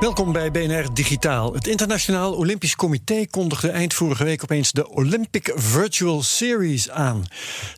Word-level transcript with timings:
Welkom 0.00 0.32
bij 0.32 0.50
BNR 0.50 0.94
Digitaal. 0.94 1.54
Het 1.54 1.66
Internationaal 1.66 2.34
Olympisch 2.34 2.76
Comité 2.76 3.26
kondigde 3.30 3.70
eind 3.70 3.94
vorige 3.94 4.24
week 4.24 4.42
opeens 4.42 4.72
de 4.72 4.88
Olympic 4.88 5.52
Virtual 5.54 6.22
Series 6.22 6.90
aan. 6.90 7.24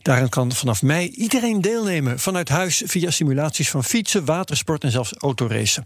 Daarin 0.03 0.29
kan 0.29 0.53
vanaf 0.53 0.83
mei 0.83 1.09
iedereen 1.09 1.61
deelnemen 1.61 2.19
vanuit 2.19 2.49
huis 2.49 2.83
via 2.87 3.11
simulaties 3.11 3.71
van 3.71 3.85
fietsen, 3.85 4.25
watersport 4.25 4.85
en 4.85 4.91
zelfs 4.91 5.13
autoracen. 5.19 5.85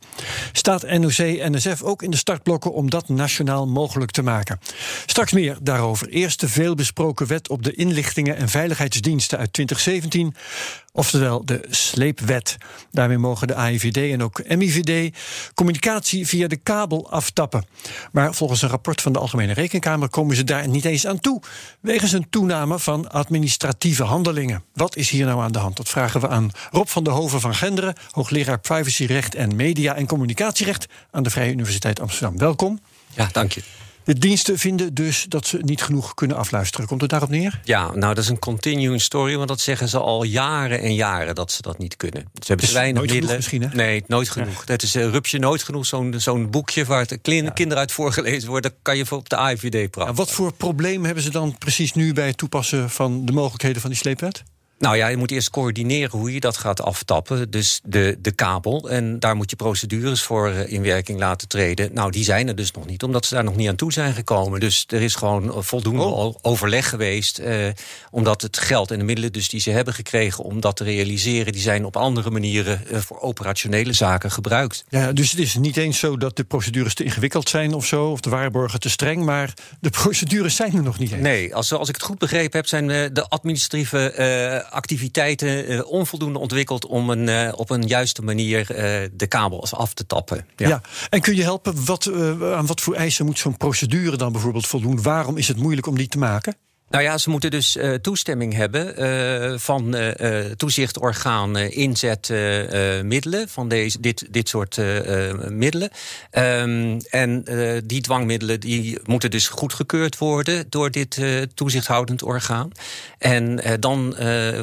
Staat 0.53 0.83
NOC-NSF 0.83 1.83
ook 1.83 2.03
in 2.03 2.11
de 2.11 2.17
startblokken 2.17 2.73
om 2.73 2.91
dat 2.91 3.09
nationaal 3.09 3.67
mogelijk 3.67 4.11
te 4.11 4.23
maken? 4.23 4.61
Straks 5.07 5.33
meer 5.33 5.57
daarover. 5.63 6.09
Eerst 6.09 6.41
de 6.41 6.49
veelbesproken 6.49 7.27
wet 7.27 7.49
op 7.49 7.63
de 7.63 7.75
inlichtingen 7.75 8.37
en 8.37 8.49
veiligheidsdiensten 8.49 9.39
uit 9.39 9.53
2017. 9.53 10.35
Oftewel 10.97 11.45
de 11.45 11.67
sleepwet. 11.71 12.57
Daarmee 12.91 13.19
mogen 13.19 13.47
de 13.47 13.55
AIVD 13.55 13.97
en 13.97 14.23
ook 14.23 14.57
MIVD 14.57 15.17
communicatie 15.55 16.27
via 16.27 16.49
de 16.49 16.57
kabel 16.57 17.11
aftappen. 17.11 17.67
Maar 18.13 18.35
volgens 18.35 18.63
een 18.63 18.69
rapport 18.69 19.01
van 19.01 19.13
de 19.13 19.19
Algemene 19.19 19.53
Rekenkamer 19.53 20.09
komen 20.09 20.37
ze 20.37 20.45
daar 20.45 20.69
niet 20.69 20.85
eens 20.85 21.07
aan 21.07 21.21
toe. 21.21 21.43
Wegens 21.81 22.13
een 22.13 22.31
toename 22.31 22.79
van 22.79 23.11
administratieve 23.11 24.03
handelingen. 24.03 24.65
Wat 24.75 24.97
is 24.97 25.11
hier 25.11 25.27
nou 25.27 25.43
aan 25.43 25.53
de 25.53 25.59
hand? 25.59 25.77
Dat 25.77 25.89
vragen 25.89 26.21
we 26.21 26.29
aan 26.29 26.51
Rob 26.71 26.87
van 26.87 27.05
der 27.05 27.13
Hoven 27.13 27.41
van 27.41 27.55
Genderen, 27.55 27.95
hoogleraar 28.11 28.61
privacyrecht 28.61 29.35
en 29.35 29.57
media- 29.57 29.95
en 29.95 30.07
communicatierecht 30.07 30.87
aan 31.11 31.23
de 31.23 31.31
Vrije 31.31 31.53
Universiteit 31.53 32.01
Amsterdam. 32.01 32.39
Welkom. 32.39 32.81
Ja, 33.15 33.29
dank 33.33 33.53
je. 33.53 33.63
De 34.05 34.19
diensten 34.19 34.59
vinden 34.59 34.95
dus 34.95 35.27
dat 35.29 35.47
ze 35.47 35.59
niet 35.61 35.83
genoeg 35.83 36.15
kunnen 36.15 36.37
afluisteren. 36.37 36.87
Komt 36.87 37.01
het 37.01 37.11
daarop 37.11 37.29
neer? 37.29 37.61
Ja, 37.65 37.85
nou, 37.95 38.15
dat 38.15 38.19
is 38.25 38.29
een 38.29 38.39
continuing 38.39 39.01
story, 39.03 39.37
want 39.37 39.49
dat 39.49 39.61
zeggen 39.61 39.89
ze 39.89 39.99
al 39.99 40.25
jaren 40.25 40.81
en 40.81 40.95
jaren 40.95 41.35
dat 41.35 41.53
ze 41.53 41.63
dat 41.63 41.79
niet 41.79 41.97
kunnen. 41.97 42.23
Ze 42.23 42.47
hebben 42.47 42.67
te 42.67 42.73
weinig 42.73 42.95
nooit 42.97 43.11
genoeg 43.11 43.29
middelen. 43.29 43.37
misschien, 43.37 43.63
hè? 43.63 43.85
Nee, 43.87 44.05
nooit 44.07 44.29
genoeg. 44.31 44.63
Het 44.67 44.83
is 44.83 44.97
uh, 44.97 45.09
rupsje 45.11 45.39
nooit 45.39 45.63
genoeg. 45.63 45.87
Zo'n 45.87 46.15
zo'n 46.17 46.51
boekje 46.51 46.85
waar 46.85 47.07
de 47.07 47.19
klin- 47.19 47.53
kinderen 47.53 47.79
uit 47.83 47.93
voorgelezen 47.93 48.49
worden, 48.49 48.71
dat 48.71 48.81
kan 48.83 48.97
je 48.97 49.07
voor 49.07 49.19
op 49.19 49.29
de 49.29 49.37
AIVD 49.37 49.91
praten. 49.91 50.15
Wat 50.15 50.31
voor 50.31 50.53
probleem 50.53 51.05
hebben 51.05 51.23
ze 51.23 51.31
dan 51.31 51.59
precies 51.59 51.93
nu 51.93 52.13
bij 52.13 52.27
het 52.27 52.37
toepassen 52.37 52.91
van 52.91 53.25
de 53.27 53.33
mogelijkheden 53.33 53.81
van 53.81 53.91
die 53.91 53.99
sleepwet? 53.99 54.43
Nou 54.79 54.97
ja, 54.97 55.07
je 55.07 55.17
moet 55.17 55.31
eerst 55.31 55.51
coördineren 55.51 56.19
hoe 56.19 56.33
je 56.33 56.41
dat 56.41 56.57
gaat 56.57 56.81
aftappen. 56.83 57.51
Dus 57.51 57.81
de, 57.85 58.19
de 58.21 58.33
kabel. 58.33 58.91
En 58.91 59.19
daar 59.19 59.37
moet 59.37 59.51
je 59.51 59.57
procedures 59.57 60.23
voor 60.23 60.49
eh, 60.49 60.73
in 60.73 60.83
werking 60.83 61.19
laten 61.19 61.49
treden. 61.49 61.91
Nou, 61.93 62.11
die 62.11 62.25
zijn 62.25 62.49
er 62.49 62.57
dus 62.57 62.71
nog 62.71 62.87
niet, 62.87 63.03
omdat 63.03 63.27
ze 63.27 63.35
daar 63.35 63.45
nog 63.45 63.57
niet 63.57 63.69
aan 63.69 63.77
toe 63.77 63.93
zijn 63.93 64.13
gekomen. 64.13 64.61
Dus 64.61 64.85
er 64.89 65.03
is 65.03 65.15
gewoon 65.15 65.65
voldoende 65.65 66.03
Oh. 66.05 66.35
overleg 66.43 66.89
geweest. 66.89 67.39
Eh, 67.39 67.69
omdat 68.11 68.43
het 68.43 68.59
geld 68.59 68.91
en 68.91 68.99
de 68.99 69.05
middelen 69.05 69.33
dus 69.33 69.49
die 69.49 69.61
ze 69.61 69.71
hebben 69.71 69.95
gekregen 69.95 70.45
om 70.45 70.61
dat 70.61 70.77
te 70.77 70.85
realiseren, 70.85 71.53
die 71.53 71.63
zijn 71.63 71.85
op 71.85 71.97
andere 71.97 72.31
manieren 72.31 72.87
eh, 72.87 72.99
voor 72.99 73.21
operationele 73.21 73.93
zaken 73.93 74.31
gebruikt. 74.31 74.85
Ja, 74.89 75.13
dus 75.13 75.31
het 75.31 75.41
is 75.41 75.55
niet 75.55 75.77
eens 75.77 75.99
zo 75.99 76.17
dat 76.17 76.37
de 76.37 76.45
procedures 76.45 76.95
te 76.95 77.05
ingewikkeld 77.05 77.49
zijn 77.49 77.75
of 77.75 77.87
zo, 77.87 78.07
of 78.11 78.21
de 78.21 78.31
waarborgen 78.31 78.81
te 78.81 78.91
streng, 78.91 79.25
maar 79.25 79.53
de 79.81 79.91
procedures 79.91 80.57
zijn 80.57 80.75
er 80.77 80.83
nog 80.83 80.99
niet 80.99 81.13
eens. 81.13 81.23
Nee, 81.23 81.55
als, 81.55 81.73
als 81.73 81.89
ik 81.89 81.95
het 81.95 82.05
goed 82.05 82.19
begrepen 82.19 82.59
heb, 82.59 82.69
zijn 82.69 82.91
eh, 82.91 83.09
de 83.13 83.29
administratieve 83.29 84.11
eh, 84.11 84.64
activiteiten 84.71 85.67
eh, 85.67 85.91
onvoldoende 85.91 86.39
ontwikkeld 86.39 86.87
om 86.87 87.11
een, 87.11 87.29
eh, 87.29 87.53
op 87.57 87.71
een 87.71 87.87
juiste 87.87 88.23
manier 88.23 88.71
eh, 88.71 89.09
de 89.13 89.27
kabels 89.27 89.75
af 89.75 89.95
te 89.95 90.07
tappen. 90.07 90.47
Ja. 90.57 90.81
en 91.11 91.21
kun 91.21 91.37
je 91.37 91.43
helpen, 91.43 91.85
wat, 91.85 92.07
eh, 92.07 92.53
aan 92.53 92.67
wat 92.67 92.81
voor 92.81 92.95
eisen 92.95 93.25
moet 93.25 93.39
zo'n 93.39 93.57
procedure 93.57 94.17
dan 94.17 94.33
bijvoorbeeld 94.33 94.67
voldoen? 94.67 95.03
Waarom 95.03 95.37
is 95.37 95.49
het 95.49 95.57
moeilijk 95.57 95.87
om 95.87 95.97
die 95.97 96.09
te 96.09 96.19
maken? 96.19 96.57
Nou 96.95 97.07
ja, 97.07 97.19
ze 97.19 97.31
moeten 97.31 97.51
dus 97.51 97.77
eh, 97.77 97.95
toestemming 97.95 98.55
hebben 98.55 98.97
eh, 98.97 99.59
van 99.59 99.95
eh, 99.95 100.51
toezichtorgaan 100.57 101.57
inzetmiddelen, 101.57 103.49
van 103.49 103.69
deze, 103.69 104.01
dit, 104.01 104.27
dit 104.31 104.49
soort 104.49 104.77
middelen. 105.49 105.91
Ehm, 106.31 107.01
en 107.11 107.45
die 107.85 108.01
dwangmiddelen 108.01 108.61
die 108.61 108.99
moeten 109.05 109.31
dus 109.31 109.49
goedgekeurd 109.49 110.19
worden 110.19 110.67
door 110.69 110.91
dit 110.91 111.21
toezichthoudend 111.55 112.23
orgaan. 112.23 112.71
En 113.19 113.61
dan 113.81 114.17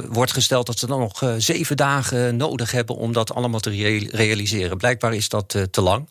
wordt 0.09 0.31
gesteld 0.31 0.65
dat 0.65 0.79
ze 0.79 0.87
dan 0.87 0.99
nog 0.99 1.33
zeven 1.37 1.77
dagen 1.77 2.35
nodig 2.35 2.71
hebben 2.71 2.95
om 2.95 3.13
dat 3.13 3.33
allemaal 3.33 3.59
te 3.59 3.69
rea- 3.69 4.09
realiseren. 4.11 4.77
Blijkbaar 4.77 5.13
is 5.13 5.29
dat 5.29 5.49
te 5.71 5.81
lang. 5.81 6.07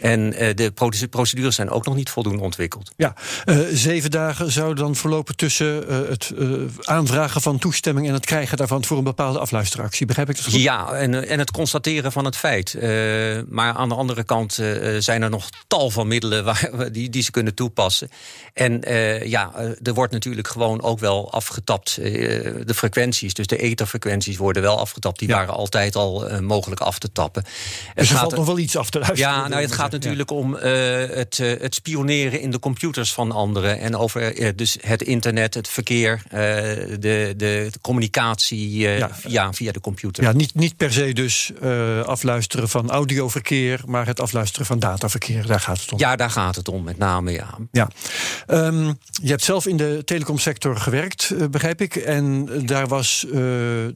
En 0.00 0.32
eh, 0.32 0.54
de 0.54 0.70
proce- 0.70 1.08
procedures 1.08 1.54
zijn 1.54 1.70
ook 1.70 1.84
nog 1.84 1.94
niet 1.94 2.10
voldoende 2.10 2.42
ontwikkeld. 2.42 2.92
Ja, 2.96 3.14
eh, 3.44 3.58
zeven 3.72 4.10
dagen 4.10 4.52
zouden 4.52 4.84
dan 4.84 4.94
verlopen 4.94 5.36
tussen 5.36 5.88
eh, 5.88 5.96
het 6.08 6.32
aanvragen 6.82 7.40
van 7.40 7.58
toestemming 7.58 8.06
en 8.06 8.12
het 8.12 8.26
krijgen 8.26 8.56
daarvan 8.56 8.84
voor 8.84 8.98
een 8.98 9.04
bepaalde 9.04 9.38
afluisteractie. 9.38 10.06
Begrijp 10.06 10.28
ik 10.30 10.36
dat 10.36 10.44
goed? 10.44 10.62
Ja, 10.62 10.92
en, 10.92 11.28
en 11.28 11.38
het 11.38 11.50
constateren 11.50 12.12
van 12.12 12.24
het 12.24 12.36
feit. 12.36 12.74
Maar 13.48 13.74
aan 13.74 13.88
de 13.88 13.94
andere 13.94 14.24
kant 14.24 14.52
zijn 14.98 15.22
er 15.22 15.30
nog 15.30 15.48
tal 15.66 15.90
van 15.90 16.08
middelen 16.08 16.44
waar, 16.48 16.92
die, 16.92 17.10
die 17.10 17.22
ze 17.22 17.30
kunnen 17.30 17.54
toepassen. 17.54 18.10
En 18.52 18.80
ja, 19.24 19.52
er 19.82 19.94
wordt 19.94 20.12
natuurlijk 20.12 20.48
gewoon 20.48 20.82
ook 20.82 20.98
wel 20.98 21.32
afgetapt. 21.32 21.94
de 21.94 22.74
frequenties, 22.74 23.34
dus 23.34 23.46
de 23.46 23.56
etherfrequenties 23.56 24.36
worden 24.36 24.62
wel 24.62 24.78
afgetapt. 24.78 25.18
Die 25.18 25.28
waren 25.28 25.54
altijd 25.54 25.96
al 25.96 26.40
mogelijk 26.40 26.80
af 26.80 26.98
te 26.98 27.12
tappen. 27.12 27.44
Dus 27.94 28.10
er 28.10 28.16
valt 28.16 28.36
nog 28.36 28.46
wel 28.46 28.58
iets 28.58 28.76
af 28.76 28.90
te 28.90 28.98
luisteren. 28.98 29.32
Ja, 29.32 29.48
nou, 29.48 29.62
het 29.62 29.72
gaat 29.72 29.85
natuurlijk 29.90 30.30
om 30.30 30.56
eh, 30.56 30.72
het, 31.08 31.38
eh, 31.38 31.60
het 31.60 31.74
spioneren 31.74 32.40
in 32.40 32.50
de 32.50 32.58
computers 32.58 33.12
van 33.12 33.32
anderen. 33.32 33.80
En 33.80 33.96
over 33.96 34.36
eh, 34.36 34.52
dus 34.56 34.76
het 34.80 35.02
internet, 35.02 35.54
het 35.54 35.68
verkeer, 35.68 36.22
de, 36.30 36.94
de, 36.98 37.34
de 37.36 37.70
communicatie 37.80 38.88
eh, 38.88 39.06
via, 39.10 39.52
via 39.52 39.72
de 39.72 39.80
computer. 39.80 40.24
Ja, 40.24 40.32
niet, 40.32 40.54
niet 40.54 40.76
per 40.76 40.92
se 40.92 41.12
dus 41.12 41.52
afluisteren 42.04 42.68
van 42.68 42.90
audioverkeer, 42.90 43.80
maar 43.86 44.06
het 44.06 44.20
afluisteren 44.20 44.66
van 44.66 44.78
dataverkeer. 44.78 45.46
Daar 45.46 45.60
gaat 45.60 45.80
het 45.80 45.92
om. 45.92 45.98
Ja, 45.98 46.16
daar 46.16 46.30
gaat 46.30 46.56
het 46.56 46.68
om, 46.68 46.84
met 46.84 46.98
name, 46.98 47.32
ja. 47.32 47.58
Ja. 47.72 47.88
Ehm, 48.46 48.92
je 49.22 49.28
hebt 49.28 49.44
zelf 49.44 49.66
in 49.66 49.76
de 49.76 50.02
telecomsector 50.04 50.76
gewerkt, 50.76 51.50
begrijp 51.50 51.80
ik. 51.80 51.96
En 51.96 52.48
daar 52.66 52.88
was, 52.88 53.26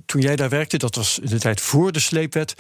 toen 0.07 0.21
jij 0.21 0.37
daar 0.37 0.49
werkte, 0.49 0.77
dat 0.77 0.95
was 0.95 1.19
in 1.19 1.29
de 1.29 1.39
tijd 1.39 1.61
voor 1.61 1.93
de 1.93 2.01
sleepwet, 2.01 2.55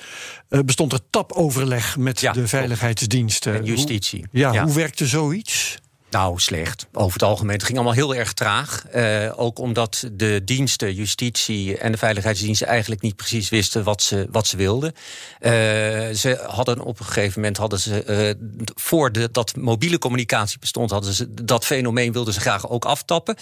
bestond 0.65 0.93
er 0.93 1.01
tapoverleg 1.11 1.97
met 1.97 2.19
de 2.19 2.49
veiligheidsdiensten. 2.49 3.20
En 3.55 3.65
justitie. 3.65 4.19
Hoe, 4.31 4.41
ja, 4.41 4.53
Ja. 4.53 4.65
hoe 4.65 4.75
werkte 4.75 5.07
zoiets? 5.07 5.79
Nou, 6.11 6.39
slecht. 6.39 6.87
Over 6.93 7.13
het 7.13 7.23
algemeen. 7.23 7.55
Het 7.55 7.65
ging 7.65 7.77
allemaal 7.77 7.95
heel 7.95 8.15
erg 8.15 8.33
traag. 8.33 8.87
Eh, 8.87 9.33
ook 9.37 9.59
omdat 9.59 10.09
de 10.13 10.43
diensten, 10.45 10.95
justitie 10.95 11.79
en 11.79 11.93
de 11.93 11.99
veiligheidsdiensten 11.99 12.67
eigenlijk 12.67 13.03
niet 13.03 13.17
precies 13.17 13.49
wisten 13.49 13.85
wat 13.85 14.03
ze, 14.03 14.29
wat 14.31 14.47
ze 14.47 14.57
wilden. 14.57 14.93
Eh, 15.39 15.51
ze 16.15 16.45
hadden 16.47 16.81
op 16.81 16.99
een 16.99 17.05
gegeven 17.07 17.41
moment 17.41 17.57
hadden 17.57 17.81
ze, 17.81 18.03
eh, 18.03 18.35
voor 18.75 19.13
de, 19.13 19.29
dat 19.33 19.57
mobiele 19.57 19.99
communicatie 19.99 20.59
bestond, 20.59 20.91
hadden 20.91 21.13
ze 21.13 21.35
dat 21.45 21.65
fenomeen 21.65 22.13
wilden 22.13 22.35
ze 22.35 22.41
graag 22.41 22.69
ook 22.69 22.85
aftappen. 22.85 23.37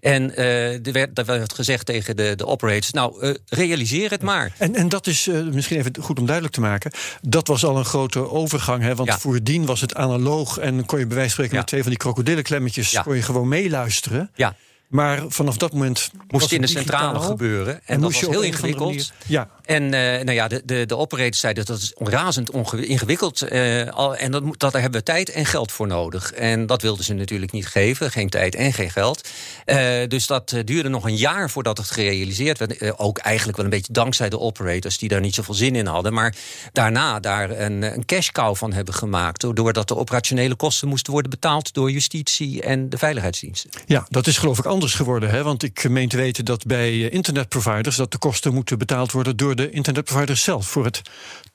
En 0.00 0.36
er, 0.36 0.92
werd, 0.92 1.18
er 1.18 1.24
werd 1.24 1.54
gezegd 1.54 1.86
tegen 1.86 2.16
de, 2.16 2.34
de 2.36 2.46
operators: 2.46 2.90
Nou, 2.90 3.36
realiseer 3.48 4.10
het 4.10 4.22
maar. 4.22 4.52
En, 4.58 4.74
en 4.74 4.88
dat 4.88 5.06
is 5.06 5.26
misschien 5.52 5.78
even 5.78 5.92
goed 6.00 6.18
om 6.18 6.26
duidelijk 6.26 6.54
te 6.54 6.60
maken. 6.60 6.92
Dat 7.20 7.46
was 7.46 7.64
al 7.64 7.76
een 7.76 7.84
grote 7.84 8.30
overgang. 8.30 8.82
Hè? 8.82 8.94
Want 8.94 9.08
Ja. 9.08 9.18
voordien 9.18 9.66
was 9.66 9.80
het 9.80 9.94
analoog. 9.94 10.58
En 10.58 10.86
kon 10.86 10.98
je 10.98 11.06
bij 11.06 11.16
wijze 11.16 11.34
van 11.34 11.44
spreken 11.44 11.56
met 11.56 11.66
twee 11.66 11.80
van 11.80 11.90
die 11.90 11.98
krokodillenklemmetjes 12.12 13.00
kon 13.02 13.14
je 13.16 13.22
gewoon 13.22 13.48
meeluisteren. 13.48 14.30
Ja. 14.34 14.54
Maar 14.92 15.22
vanaf 15.28 15.56
dat 15.56 15.72
moment. 15.72 16.10
Moest 16.28 16.44
het 16.44 16.52
in 16.52 16.60
de 16.60 16.66
centrale 16.66 17.20
gebeuren. 17.20 17.80
En, 17.84 18.00
dat 18.00 18.12
was 18.12 18.20
heel 18.20 18.42
ingewikkeld. 18.42 19.12
Ja. 19.26 19.48
En 19.64 19.82
uh, 19.82 19.90
nou 19.90 20.32
ja, 20.32 20.48
de, 20.48 20.62
de, 20.64 20.86
de 20.86 20.96
operators 20.96 21.40
zeiden 21.40 21.64
dat 21.64 21.78
is 21.78 21.92
razend 21.96 22.50
ingewikkeld. 22.74 23.52
Uh, 23.52 23.88
al, 23.88 24.16
en 24.16 24.30
dat, 24.30 24.42
dat, 24.44 24.72
daar 24.72 24.80
hebben 24.80 25.00
we 25.00 25.06
tijd 25.06 25.30
en 25.30 25.46
geld 25.46 25.72
voor 25.72 25.86
nodig. 25.86 26.32
En 26.32 26.66
dat 26.66 26.82
wilden 26.82 27.04
ze 27.04 27.14
natuurlijk 27.14 27.52
niet 27.52 27.66
geven. 27.66 28.10
Geen 28.10 28.28
tijd 28.28 28.54
en 28.54 28.72
geen 28.72 28.90
geld. 28.90 29.28
Uh, 29.66 29.76
dus 30.08 30.26
dat 30.26 30.54
duurde 30.64 30.88
nog 30.88 31.04
een 31.04 31.16
jaar 31.16 31.50
voordat 31.50 31.78
het 31.78 31.90
gerealiseerd 31.90 32.58
werd. 32.58 32.98
ook 32.98 33.18
eigenlijk 33.18 33.56
wel 33.56 33.66
een 33.66 33.72
beetje 33.72 33.92
dankzij 33.92 34.28
de 34.28 34.38
operators 34.38 34.98
die 34.98 35.08
daar 35.08 35.20
niet 35.20 35.34
zoveel 35.34 35.54
zin 35.54 35.76
in 35.76 35.86
hadden. 35.86 36.12
Maar 36.12 36.34
daarna 36.72 37.20
daar 37.20 37.50
een, 37.50 37.82
een 37.82 38.04
cash 38.04 38.28
cow 38.28 38.56
van 38.56 38.72
hebben 38.72 38.94
gemaakt. 38.94 39.56
Doordat 39.56 39.88
de 39.88 39.96
operationele 39.96 40.54
kosten 40.54 40.88
moesten 40.88 41.12
worden 41.12 41.30
betaald 41.30 41.74
door 41.74 41.90
justitie 41.90 42.62
en 42.62 42.88
de 42.88 42.98
veiligheidsdiensten. 42.98 43.70
Ja, 43.86 44.06
dat 44.08 44.26
is 44.26 44.38
geloof 44.38 44.58
ik 44.58 44.64
anders 44.64 44.81
geworden. 44.90 45.30
Hè? 45.30 45.42
Want 45.42 45.62
ik 45.62 45.88
meen 45.88 46.08
te 46.08 46.16
weten 46.16 46.44
dat 46.44 46.66
bij 46.66 47.08
internetproviders 47.08 47.96
dat 47.96 48.12
de 48.12 48.18
kosten 48.18 48.54
moeten 48.54 48.78
betaald 48.78 49.12
worden 49.12 49.36
door 49.36 49.54
de 49.54 49.70
internetproviders 49.70 50.42
zelf. 50.42 50.66
Voor 50.66 50.84
het 50.84 51.02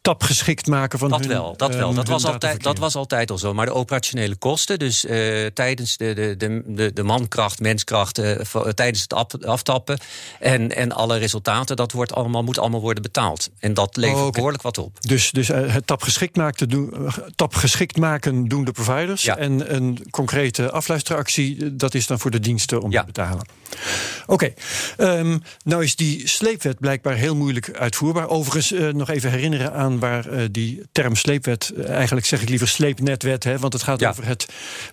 tapgeschikt 0.08 0.68
maken 0.68 1.00
van 1.00 1.10
dat 1.10 1.20
hun, 1.20 1.28
wel, 1.28 1.58
dat 1.58 1.76
wel. 1.76 1.90
Um, 1.90 1.96
dat, 1.96 2.08
was 2.08 2.26
altijd, 2.26 2.64
dat 2.64 2.78
was 2.78 2.96
altijd 2.96 3.32
al 3.32 3.38
zo. 3.38 3.54
Maar 3.54 3.66
de 3.66 3.74
operationele 3.74 4.36
kosten, 4.36 4.80
dus 4.80 5.06
uh, 5.06 5.46
tijdens 5.46 5.98
de, 5.98 6.14
de, 6.14 6.36
de, 6.38 6.64
de, 6.66 6.94
de 6.94 7.04
mankracht, 7.04 7.60
menskracht, 7.60 8.20
uh, 8.20 8.36
tijdens 8.76 9.02
het 9.02 9.14
af, 9.14 9.26
aftappen 9.46 10.00
en, 10.40 10.76
en 10.76 10.92
alle 10.92 11.18
resultaten, 11.18 11.76
dat 11.76 11.92
wordt 11.92 12.14
allemaal, 12.14 12.44
moet 12.44 12.60
allemaal 12.60 12.82
worden 12.82 13.04
betaald. 13.04 13.50
En 13.60 13.74
dat 13.74 13.96
levert 13.96 14.16
oh, 14.16 14.22
okay. 14.22 14.32
behoorlijk 14.32 14.64
wat 14.64 14.78
op. 14.78 14.98
Dus, 15.02 15.32
dus 15.32 15.50
uh, 15.50 15.74
het 15.74 15.88
tapgeschikt, 15.88 16.36
maken 16.36 16.70
doen, 16.70 16.94
tapgeschikt 17.36 17.98
maken 17.98 18.48
doen 18.48 18.64
de 18.64 18.72
providers. 18.72 19.24
Ja. 19.24 19.38
En 19.38 19.76
een 19.76 20.06
concrete 20.10 20.72
afluisteractie, 20.72 21.76
dat 21.76 21.94
is 21.94 22.08
dan 22.08 22.20
voor 22.20 22.32
de 22.32 22.40
diensten 22.40 22.82
om 22.82 22.92
ja. 22.92 23.00
te 23.00 23.06
betalen. 23.06 23.46
Oké, 24.26 24.54
okay. 24.98 25.20
um, 25.20 25.42
nou 25.64 25.84
is 25.84 25.96
die 25.96 26.28
sleepwet 26.28 26.80
blijkbaar 26.80 27.16
heel 27.16 27.36
moeilijk 27.36 27.72
uitvoerbaar. 27.72 28.28
Overigens 28.28 28.94
nog 28.94 29.10
even 29.10 29.32
herinneren 29.32 29.74
aan 29.74 29.97
waar 30.00 30.28
uh, 30.34 30.46
die 30.52 30.82
term 30.92 31.16
sleepwet, 31.16 31.72
uh, 31.78 31.90
eigenlijk 31.90 32.26
zeg 32.26 32.42
ik 32.42 32.50
liever 32.50 32.68
sleepnetwet, 32.68 33.44
hè, 33.44 33.60
want 33.60 33.74
het 33.74 33.84
gaat 33.84 34.00
Ja. 34.00 34.10
over 34.10 34.26
het 34.26 34.46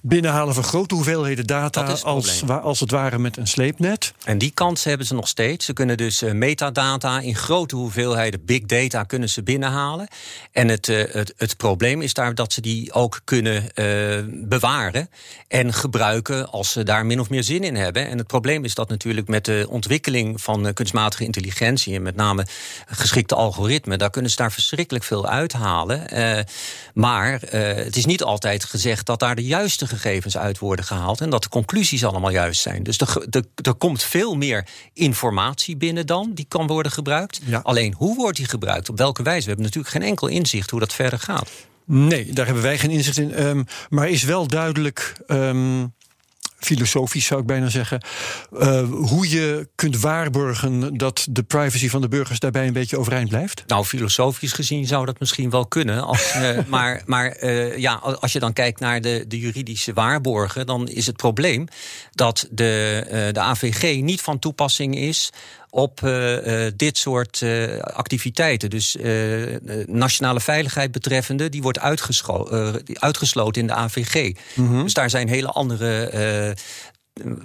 binnenhalen 0.03 0.55
van 0.55 0.65
grote 0.65 0.95
hoeveelheden 0.95 1.47
data 1.47 1.87
het 1.87 2.05
als, 2.05 2.41
wa- 2.41 2.57
als 2.57 2.81
het 2.81 2.91
ware 2.91 3.19
met 3.19 3.37
een 3.37 3.47
sleepnet. 3.47 4.13
En 4.25 4.39
die 4.39 4.51
kans 4.51 4.85
hebben 4.85 5.07
ze 5.07 5.15
nog 5.15 5.29
steeds. 5.29 5.65
Ze 5.65 5.73
kunnen 5.73 5.97
dus 5.97 6.23
eh, 6.23 6.33
metadata 6.33 7.21
in 7.21 7.37
grote 7.37 7.77
hoeveelheden, 7.77 8.45
big 8.45 8.63
data, 8.63 9.03
kunnen 9.03 9.29
ze 9.29 9.43
binnenhalen. 9.43 10.09
En 10.53 10.69
het, 10.69 10.89
eh, 10.89 11.13
het, 11.15 11.35
het 11.37 11.57
probleem 11.57 12.03
is 12.03 12.15
daar 12.15 12.35
dat 12.35 12.53
ze 12.53 12.61
die 12.61 12.93
ook 12.93 13.21
kunnen 13.25 13.75
eh, 13.75 14.19
bewaren 14.29 15.09
en 15.49 15.73
gebruiken 15.73 16.51
als 16.51 16.73
ze 16.73 16.83
daar 16.83 17.07
min 17.07 17.21
of 17.21 17.31
meer 17.31 17.43
zin 17.43 17.65
in 17.65 17.77
hebben. 17.77 18.09
En 18.09 18.19
het 18.19 18.27
probleem 18.27 18.65
is 18.65 18.75
dat 18.75 18.89
natuurlijk 18.89 19.29
met 19.29 19.45
de 19.45 19.67
ontwikkeling 19.71 20.41
van 20.43 20.67
eh, 20.67 20.73
kunstmatige 20.73 21.25
intelligentie 21.25 21.95
en 21.95 22.03
met 22.03 22.17
name 22.17 22.47
geschikte 22.87 23.35
algoritmen, 23.35 23.99
daar 23.99 24.11
kunnen 24.11 24.31
ze 24.31 24.37
daar 24.37 24.53
verschrikkelijk 24.53 24.94
veel 25.03 25.29
uithalen. 25.29 26.09
Eh, 26.09 26.45
maar 26.95 27.43
eh, 27.43 27.75
het 27.85 27.97
is 27.97 28.05
niet 28.05 28.23
altijd 28.23 28.65
gezegd 28.65 29.07
dat 29.07 29.19
daar 29.19 29.35
de 29.35 29.45
juiste 29.45 29.87
gegevens 29.87 30.37
uit 30.37 30.59
worden 30.59 30.85
gehaald 30.85 31.21
en 31.21 31.31
dat 31.31 31.43
de 31.43 31.49
conclusies 31.49 32.05
allemaal 32.05 32.31
juist 32.31 32.61
zijn. 32.61 32.83
Dus 32.83 32.99
er, 32.99 33.27
er, 33.31 33.45
er 33.63 33.75
komt 33.75 34.03
veel 34.03 34.35
meer 34.35 34.67
informatie 34.93 35.77
binnen 35.77 36.07
dan 36.07 36.31
die 36.35 36.47
kan 36.49 36.67
worden 36.67 36.93
gebruikt. 36.93 37.41
Ja. 37.45 37.61
Alleen 37.63 37.95
hoe 37.97 38.17
wordt 38.17 38.37
die 38.37 38.49
gebruikt? 38.49 38.89
Op 38.89 38.99
welke 38.99 39.23
wijze? 39.23 39.41
We 39.41 39.47
hebben 39.47 39.65
natuurlijk 39.65 39.95
geen 39.95 40.03
enkel 40.03 40.29
inzicht 40.29 40.71
hoe 40.71 40.81
dat 40.81 40.93
verder 40.93 41.19
gaat. 41.19 41.49
Nee, 41.87 42.33
daar 42.33 42.45
hebben 42.45 42.63
wij 42.63 42.79
geen 42.79 42.91
inzicht 42.91 43.19
in. 43.19 43.35
Ehm, 43.35 43.63
maar 43.89 44.09
is 44.09 44.23
wel 44.23 44.47
duidelijk, 44.47 45.13
ehm, 45.27 45.87
filosofisch 46.65 47.27
zou 47.27 47.41
ik 47.41 47.47
bijna 47.47 47.69
zeggen, 47.69 48.01
eh, 48.59 48.89
hoe 48.91 49.31
je 49.31 49.69
kunt 49.75 50.01
waarborgen 50.01 50.97
dat 50.97 51.27
de 51.31 51.43
privacy 51.43 51.89
van 51.89 52.01
de 52.01 52.09
burgers 52.09 52.39
daarbij 52.39 52.67
een 52.67 52.73
beetje 52.73 52.99
overeind 52.99 53.29
blijft? 53.29 53.65
Nou, 53.67 53.85
filosofisch 53.85 54.53
gezien 54.53 54.87
zou 54.87 55.07
dat 55.07 55.21
misschien 55.21 55.51
wel 55.51 55.67
kunnen. 55.67 56.05
Als, 56.05 56.31
eh, 56.31 56.59
maar 56.67 57.03
maar 57.07 57.31
eh, 57.31 57.79
ja, 57.79 57.95
als 57.95 58.33
je 58.33 58.39
dan 58.39 58.53
kijkt 58.53 58.81
naar 58.81 59.01
de, 59.01 59.25
de 59.29 59.39
juridische 59.39 59.93
waarborgen, 59.93 60.67
dan 60.67 60.89
is 60.89 61.07
het 61.07 61.17
probleem 61.17 61.67
dat 62.13 62.49
de, 62.51 63.31
de 63.33 63.41
AVG 63.41 64.03
niet 64.03 64.21
van 64.21 64.39
toepassing 64.39 64.97
is 64.97 65.31
op 65.75 66.03
eh, 66.03 66.67
eh, 66.67 66.73
dit 66.77 66.99
soort 66.99 67.43
eh, 67.43 67.79
activiteiten. 67.79 68.71
Dus 68.71 68.97
nationale 69.87 70.41
veiligheid 70.41 70.93
betreffende, 70.93 71.49
die 71.49 71.63
wordt 71.63 71.79
uitgesloten 72.99 73.61
in 73.61 73.67
de 73.67 73.75
AVG. 73.75 74.35
Dus 74.83 74.95
daar 74.95 75.11
zijn 75.11 75.29
hele 75.29 75.49
andere 75.49 76.57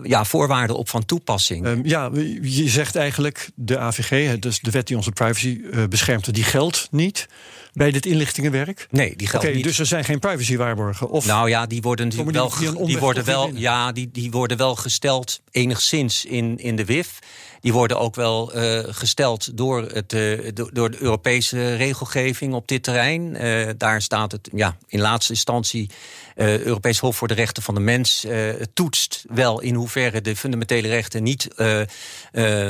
ja, 0.03 0.25
voorwaarden 0.25 0.75
op 0.75 0.89
van 0.89 1.05
toepassing. 1.05 1.65
Ehm, 1.65 1.79
ja, 1.83 2.09
je 2.41 2.69
zegt 2.69 2.95
eigenlijk 2.95 3.49
de 3.55 3.79
AVG, 3.79 4.39
dus 4.39 4.59
de 4.59 4.71
wet 4.71 4.87
die 4.87 4.95
onze 4.95 5.11
privacy 5.11 5.61
beschermt, 5.89 6.33
die 6.33 6.43
geldt 6.43 6.87
niet 6.91 7.27
bij 7.73 7.91
dit 7.91 8.05
inlichtingenwerk. 8.05 8.87
nee, 8.91 9.15
die 9.15 9.27
geldt 9.27 9.53
niet. 9.53 9.63
dus 9.63 9.79
er 9.79 9.85
zijn 9.85 10.03
geen 10.03 10.19
privacywaarborgen. 10.19 11.09
Of 11.09 11.25
Nou 11.25 11.49
ja, 11.49 11.65
die 11.65 11.81
worden 11.81 12.07
natuurlijk 12.07 12.35
wel, 12.35 12.49
die 12.49 12.85
die 12.85 12.97
worden 12.97 13.25
wel, 13.25 13.51
ja, 13.53 13.91
die, 13.91 14.09
die 14.11 14.31
worden 14.31 14.57
wel 14.57 14.75
gesteld 14.75 15.41
enigszins 15.51 16.25
in, 16.25 16.57
in 16.57 16.75
de 16.75 16.85
WIF. 16.85 17.19
Die 17.61 17.73
worden 17.73 17.99
ook 17.99 18.15
wel 18.15 18.53
eh, 18.53 18.79
gesteld 18.87 19.57
door, 19.57 19.81
het, 19.81 20.13
eh, 20.13 20.49
do- 20.53 20.69
door 20.73 20.91
de 20.91 21.01
Europese 21.01 21.75
regelgeving 21.75 22.53
op 22.53 22.67
dit 22.67 22.83
terrein. 22.83 23.35
Eh, 23.35 23.69
daar 23.77 24.01
staat 24.01 24.31
het 24.31 24.49
ja, 24.53 24.77
in 24.87 24.99
laatste 24.99 25.33
instantie. 25.33 25.89
Europees 26.35 26.99
Hof 26.99 27.15
voor 27.17 27.27
de 27.27 27.33
Rechten 27.33 27.63
van 27.63 27.73
de 27.75 27.79
Mens 27.79 28.25
toetst 28.73 29.23
wel 29.29 29.59
in 29.59 29.73
hoeverre 29.75 30.21
de 30.21 30.35
fundamentele 30.35 30.87
rechten 30.87 31.23
niet, 31.23 31.47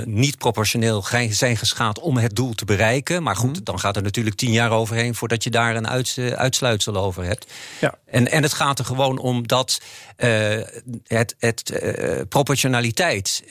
niet 0.03 0.37
proportioneel 0.37 1.05
zijn 1.29 1.57
geschaad 1.57 1.99
om 1.99 2.17
het 2.17 2.35
doel 2.35 2.53
te 2.53 2.65
bereiken. 2.65 3.23
Maar 3.23 3.35
goed, 3.35 3.65
dan 3.65 3.79
gaat 3.79 3.95
er 3.95 4.01
natuurlijk 4.01 4.35
tien 4.35 4.51
jaar 4.51 4.71
overheen 4.71 5.15
voordat 5.15 5.43
je 5.43 5.49
daar 5.49 5.75
een 5.75 5.87
uits- 5.87 6.17
uitsluitsel 6.17 6.95
over 6.95 7.23
hebt. 7.23 7.51
Ja. 7.81 7.97
En, 8.05 8.31
en 8.31 8.43
het 8.43 8.53
gaat 8.53 8.79
er 8.79 8.85
gewoon 8.85 9.17
om 9.17 9.47
dat 9.47 9.81
het, 11.07 11.35
het 11.39 11.73
proportionaliteit 12.29 13.43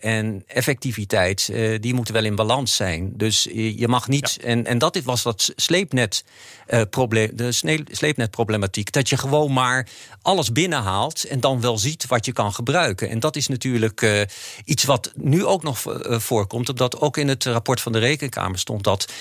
en 0.00 0.42
effectiviteit, 0.46 0.77
eh, 0.84 1.80
die 1.80 1.94
moeten 1.94 2.14
wel 2.14 2.24
in 2.24 2.34
balans 2.34 2.76
zijn. 2.76 3.12
Dus 3.16 3.42
je 3.52 3.88
mag 3.88 4.08
niet. 4.08 4.38
En, 4.42 4.66
en 4.66 4.78
dat 4.78 4.96
was 5.04 5.22
dat 5.22 5.52
sleepnet. 5.56 6.24
eh, 6.66 6.82
probleem, 6.90 7.30
de 7.34 7.52
sleepnetproblematiek. 7.90 8.92
Dat 8.92 9.08
je 9.08 9.16
gewoon 9.16 9.52
maar 9.52 9.88
alles 10.22 10.52
binnenhaalt 10.52 11.24
en 11.24 11.40
dan 11.40 11.60
wel 11.60 11.78
ziet 11.78 12.06
wat 12.06 12.26
je 12.26 12.32
kan 12.32 12.52
gebruiken. 12.52 13.08
En 13.08 13.20
dat 13.20 13.36
is 13.36 13.48
natuurlijk 13.48 14.02
eh, 14.02 14.20
iets 14.64 14.84
wat 14.84 15.12
nu 15.14 15.44
ook 15.44 15.62
nog 15.62 15.82
voorkomt. 16.02 16.68
Omdat 16.68 17.00
ook 17.00 17.16
in 17.16 17.28
het 17.28 17.44
rapport 17.44 17.80
van 17.80 17.92
de 17.92 17.98
Rekenkamer 17.98 18.58
stond 18.58 18.84
dat 18.84 19.12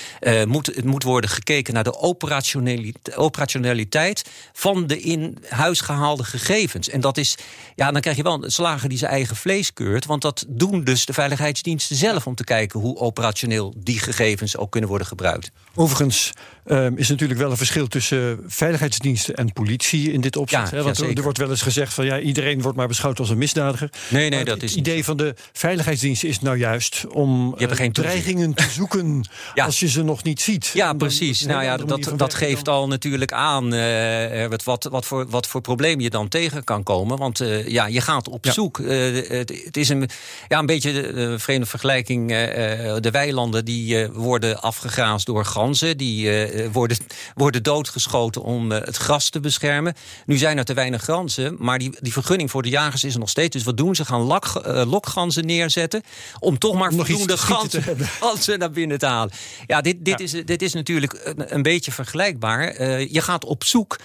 moet, 0.45 0.65
het 0.65 0.85
moet 0.85 1.03
worden 1.03 1.29
gekeken 1.29 1.73
naar 1.73 1.83
de 1.83 1.97
operationaliteit, 1.99 3.15
operationaliteit 3.15 4.29
van 4.53 4.87
de 4.87 4.99
in 4.99 5.37
huis 5.49 5.81
gehaalde 5.81 6.23
gegevens. 6.23 6.89
En 6.89 7.01
dat 7.01 7.17
is, 7.17 7.37
ja, 7.75 7.91
dan 7.91 8.01
krijg 8.01 8.17
je 8.17 8.23
wel 8.23 8.43
een 8.43 8.51
slager 8.51 8.89
die 8.89 8.97
zijn 8.97 9.11
eigen 9.11 9.35
vlees 9.35 9.73
keurt. 9.73 10.05
Want 10.05 10.21
dat 10.21 10.45
doen 10.47 10.83
dus 10.83 11.05
de 11.05 11.13
veiligheidsdiensten 11.47 11.95
zelf 11.95 12.27
om 12.27 12.35
te 12.35 12.43
kijken 12.43 12.79
hoe 12.79 12.97
operationeel 12.97 13.73
die 13.77 13.99
gegevens 13.99 14.57
ook 14.57 14.71
kunnen 14.71 14.89
worden 14.89 15.07
gebruikt. 15.07 15.51
Overigens 15.75 16.31
ehm, 16.65 16.93
is 16.95 17.09
natuurlijk 17.09 17.39
wel 17.39 17.51
een 17.51 17.57
verschil 17.57 17.87
tussen 17.87 18.39
veiligheidsdiensten 18.47 19.35
en 19.35 19.53
politie 19.53 20.11
in 20.11 20.21
dit 20.21 20.35
opzicht. 20.35 20.69
Ja, 20.71 20.77
hè? 20.77 20.83
Want 20.83 20.97
ja, 20.97 21.07
er- 21.07 21.21
wordt 21.21 21.37
wel 21.37 21.49
eens 21.49 21.61
gezegd 21.61 21.93
van 21.93 22.05
ja, 22.05 22.19
iedereen 22.19 22.61
wordt 22.61 22.77
maar 22.77 22.87
beschouwd 22.87 23.19
als 23.19 23.29
een 23.29 23.37
misdadiger. 23.37 23.89
Nee, 24.09 24.29
nee, 24.29 24.43
dat 24.45 24.53
het 24.53 24.63
is 24.63 24.75
niet 24.75 24.87
idee 24.87 25.03
van 25.03 25.17
de 25.17 25.33
veiligheidsdiensten 25.53 26.29
is 26.29 26.39
nou 26.39 26.57
juist 26.57 27.05
om 27.07 27.49
hebt 27.49 27.61
er 27.61 27.69
eh, 27.71 27.75
geen 27.77 27.91
dreigingen 27.91 28.53
te 28.53 28.69
zoeken 28.79 29.25
Ja. 29.53 29.65
als 29.65 29.79
je 29.79 29.87
ze 29.89 30.03
nog 30.03 30.23
niet 30.23 30.41
ziet. 30.41 30.71
Ja, 30.73 30.87
dan 30.87 30.97
precies. 30.97 31.41
Nou 31.41 31.63
ja, 31.63 31.77
dat, 31.77 32.11
dat 32.15 32.33
geeft 32.33 32.65
dan- 32.65 32.73
al 32.75 32.87
natuurlijk 32.87 33.31
aan 33.31 33.71
Herbert, 33.71 34.63
wat, 34.63 34.83
wat, 34.83 35.05
voor, 35.05 35.25
wat 35.29 35.47
voor 35.47 35.61
probleem 35.61 35.99
je 35.99 36.09
dan 36.09 36.27
tegen 36.27 36.63
kan 36.63 36.83
komen. 36.83 37.17
Want 37.17 37.39
eh, 37.41 37.67
ja, 37.67 37.85
je 37.87 38.01
gaat 38.01 38.29
op 38.29 38.45
zoek. 38.45 38.77
Het, 38.77 39.49
het 39.65 39.77
is 39.77 39.89
een, 39.89 40.09
ja, 40.47 40.59
een 40.59 40.65
beetje 40.65 41.35
vreemde 41.39 41.65
vergelijking. 41.65 42.31
eh, 42.31 42.95
eh, 42.95 43.01
de 43.01 43.11
weilanden 43.11 43.65
die 43.65 44.01
eh, 44.01 44.09
worden 44.13 44.61
afgegraasd 44.61 45.25
door 45.25 45.45
ganzen. 45.45 45.97
Die 45.97 46.31
worden, 46.71 46.97
worden 47.35 47.63
doodgeschoten 47.63 48.41
om 48.41 48.71
het 48.71 48.97
gras 48.97 49.29
te 49.29 49.39
beschermen. 49.39 49.93
Nu 50.25 50.37
zijn 50.37 50.57
er 50.57 50.65
te 50.65 50.73
weinig 50.73 51.05
ganzen, 51.05 51.55
maar 51.59 51.79
die, 51.79 51.97
die 51.99 52.11
vergunning 52.11 52.51
voor 52.51 52.61
de 52.61 52.69
jagers 52.69 53.03
is 53.03 53.13
er 53.13 53.19
nog 53.19 53.29
steeds. 53.29 53.55
Dus 53.55 53.63
wat 53.63 53.77
doen 53.77 53.95
ze? 53.95 54.05
Gaan 54.05 54.21
lak, 54.21 54.61
lokganzen 54.65 55.45
neerzetten 55.45 56.01
om 56.39 56.57
toch 56.57 56.73
maar 56.73 56.89
Om 56.89 56.95
voldoende 56.95 57.37
ganzen, 57.37 57.83
ganzen 58.19 58.59
naar 58.59 58.71
binnen 58.71 58.97
te 58.97 59.05
halen. 59.05 59.33
Ja, 59.65 59.81
dit, 59.81 60.05
dit, 60.05 60.19
Is, 60.19 60.31
dit 60.31 60.61
is 60.61 60.73
natuurlijk 60.73 61.21
een, 61.23 61.53
een 61.55 61.61
beetje 61.61 61.91
vergelijkbaar. 61.91 62.81
Je 63.11 63.21
gaat 63.21 63.45
op 63.45 63.63
zoek 63.63 63.97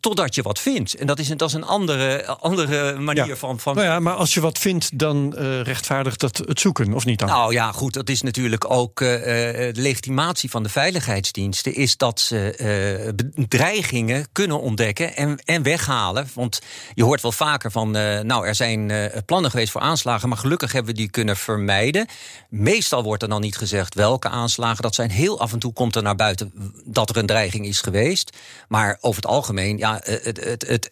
totdat 0.00 0.34
je 0.34 0.42
wat 0.42 0.58
vindt. 0.58 0.94
En 0.94 1.06
dat 1.06 1.18
is, 1.18 1.28
dat 1.28 1.48
is 1.48 1.54
een 1.54 1.64
andere, 1.64 2.26
andere 2.26 2.98
manier 2.98 3.26
Ja. 3.26 3.36
van... 3.36 3.60
van 3.60 3.74
Nou 3.74 3.86
ja, 3.86 4.00
maar 4.00 4.14
als 4.14 4.34
je 4.34 4.40
wat 4.40 4.58
vindt, 4.58 4.98
dan 4.98 5.36
eh, 5.36 5.60
rechtvaardigt 5.60 6.20
dat 6.20 6.37
het 6.38 6.60
zoeken, 6.60 6.94
of 6.94 7.04
niet 7.04 7.18
dan? 7.18 7.28
Nou 7.28 7.52
ja, 7.52 7.72
goed, 7.72 7.92
dat 7.92 8.08
is 8.08 8.22
natuurlijk 8.22 8.70
ook 8.70 9.00
uh, 9.00 9.08
de 9.08 9.72
legitimatie 9.74 10.50
van 10.50 10.62
de 10.62 10.68
veiligheidsdiensten... 10.68 11.74
is 11.74 11.96
dat 11.96 12.20
ze 12.20 12.58
uh, 13.06 13.12
bedreigingen 13.34 14.26
kunnen 14.32 14.60
ontdekken 14.60 15.16
en, 15.16 15.38
en 15.44 15.62
weghalen. 15.62 16.28
Want 16.34 16.60
je 16.94 17.04
hoort 17.04 17.20
wel 17.20 17.32
vaker 17.32 17.70
van, 17.70 17.96
uh, 17.96 18.20
nou, 18.20 18.46
er 18.46 18.54
zijn 18.54 18.92
plannen 19.26 19.50
geweest 19.50 19.72
voor 19.72 19.80
aanslagen... 19.80 20.28
maar 20.28 20.38
gelukkig 20.38 20.72
hebben 20.72 20.92
we 20.92 20.98
die 20.98 21.10
kunnen 21.10 21.36
vermijden. 21.36 22.06
Meestal 22.48 23.02
wordt 23.02 23.22
er 23.22 23.28
dan 23.28 23.40
niet 23.40 23.56
gezegd 23.56 23.94
welke 23.94 24.28
aanslagen. 24.28 24.82
Dat 24.82 24.94
zijn 24.94 25.10
heel 25.10 25.40
af 25.40 25.52
en 25.52 25.58
toe 25.58 25.72
komt 25.72 25.96
er 25.96 26.02
naar 26.02 26.16
buiten 26.16 26.52
dat 26.84 27.10
er 27.10 27.16
een 27.16 27.26
dreiging 27.26 27.66
is 27.66 27.80
geweest. 27.80 28.36
Maar 28.68 28.98
over 29.00 29.22
het 29.22 29.30
algemeen, 29.30 29.78
ja, 29.78 30.00
het, 30.02 30.44
het, 30.44 30.66
het, 30.66 30.88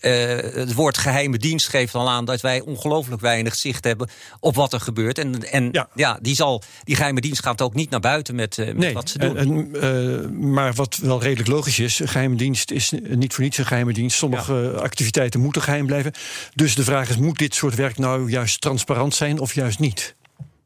het 0.55 0.75
woord 0.75 0.99
geheime 0.99 1.38
dienst 1.38 1.69
geeft 1.69 1.95
al 1.95 2.11
aan... 2.11 2.25
dat 2.25 2.41
wij 2.41 2.61
ongelooflijk 2.61 3.21
weinig 3.21 3.55
zicht 3.55 3.85
hebben 3.85 4.11
op 4.41 4.55
wat 4.55 4.73
er 4.73 4.81
gebeurt. 4.81 5.19
En 5.45 5.69
ja. 5.73 5.88
ja, 5.95 6.19
die, 6.23 6.35
zal, 6.35 6.62
die 6.85 6.97
geheime 6.97 7.21
dienst 7.21 7.43
gaat 7.43 7.62
ook 7.62 7.75
niet 7.75 7.90
naar 7.90 8.00
buiten 8.00 8.35
met, 8.35 8.57
uh, 8.57 8.66
met 8.66 8.76
nee, 8.76 8.95
wat 8.95 9.11
ze 9.11 9.19
doen. 9.19 9.37
En, 9.37 9.71
uh, 9.73 10.28
maar 10.31 10.75
wat 10.75 10.97
wel 10.97 11.23
redelijk 11.23 11.49
logisch 11.49 11.78
is, 11.78 12.00
geheime 12.05 12.37
dienst 12.37 12.71
is 12.71 12.93
niet 13.09 13.35
voor 13.35 13.45
niets 13.45 13.59
een 13.59 13.66
geheime 13.66 13.93
dienst. 13.93 14.16
Sommige 14.16 14.55
ja. 14.55 14.81
activiteiten 14.81 15.40
moeten 15.40 15.62
geheim 15.62 15.87
blijven. 15.87 16.12
Dus 16.55 16.75
de 16.75 16.85
vraag 16.85 17.09
is, 17.09 17.16
moet 17.16 17.38
dit 17.38 17.55
soort 17.55 17.75
werk 17.75 17.99
nou 17.99 18.31
juist 18.31 18.61
transparant 18.61 19.14
zijn 19.14 19.38
of 19.38 19.55
juist 19.55 19.78
niet? 19.78 20.14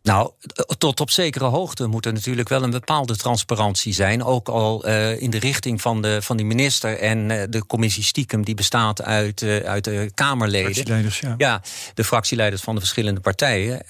Nou, 0.03 0.31
tot 0.79 1.01
op 1.01 1.11
zekere 1.11 1.45
hoogte 1.45 1.87
moet 1.87 2.07
er 2.07 2.13
natuurlijk 2.13 2.49
wel 2.49 2.63
een 2.63 2.71
bepaalde 2.71 3.17
transparantie 3.17 3.93
zijn. 3.93 4.25
Ook 4.25 4.49
al 4.49 4.89
uh, 4.89 5.23
in 5.23 5.31
de 5.31 5.39
richting 5.39 5.81
van 5.81 6.03
de, 6.03 6.23
van 6.23 6.37
die 6.37 6.47
minister 6.47 6.99
en 6.99 7.31
uh, 7.31 7.43
de 7.49 7.67
commissie 7.67 8.05
stiekem, 8.05 8.45
die 8.45 8.55
bestaat 8.55 9.03
uit, 9.03 9.43
uh, 9.43 9.57
uit 9.57 9.85
de 9.85 10.11
Kamerleden. 10.15 10.73
Fractieleiders, 10.73 11.21
ja. 11.21 11.35
ja. 11.39 11.63
de 11.95 12.05
fractieleiders 12.05 12.63
van 12.63 12.75
de 12.75 12.81
verschillende 12.81 13.21
partijen. 13.21 13.83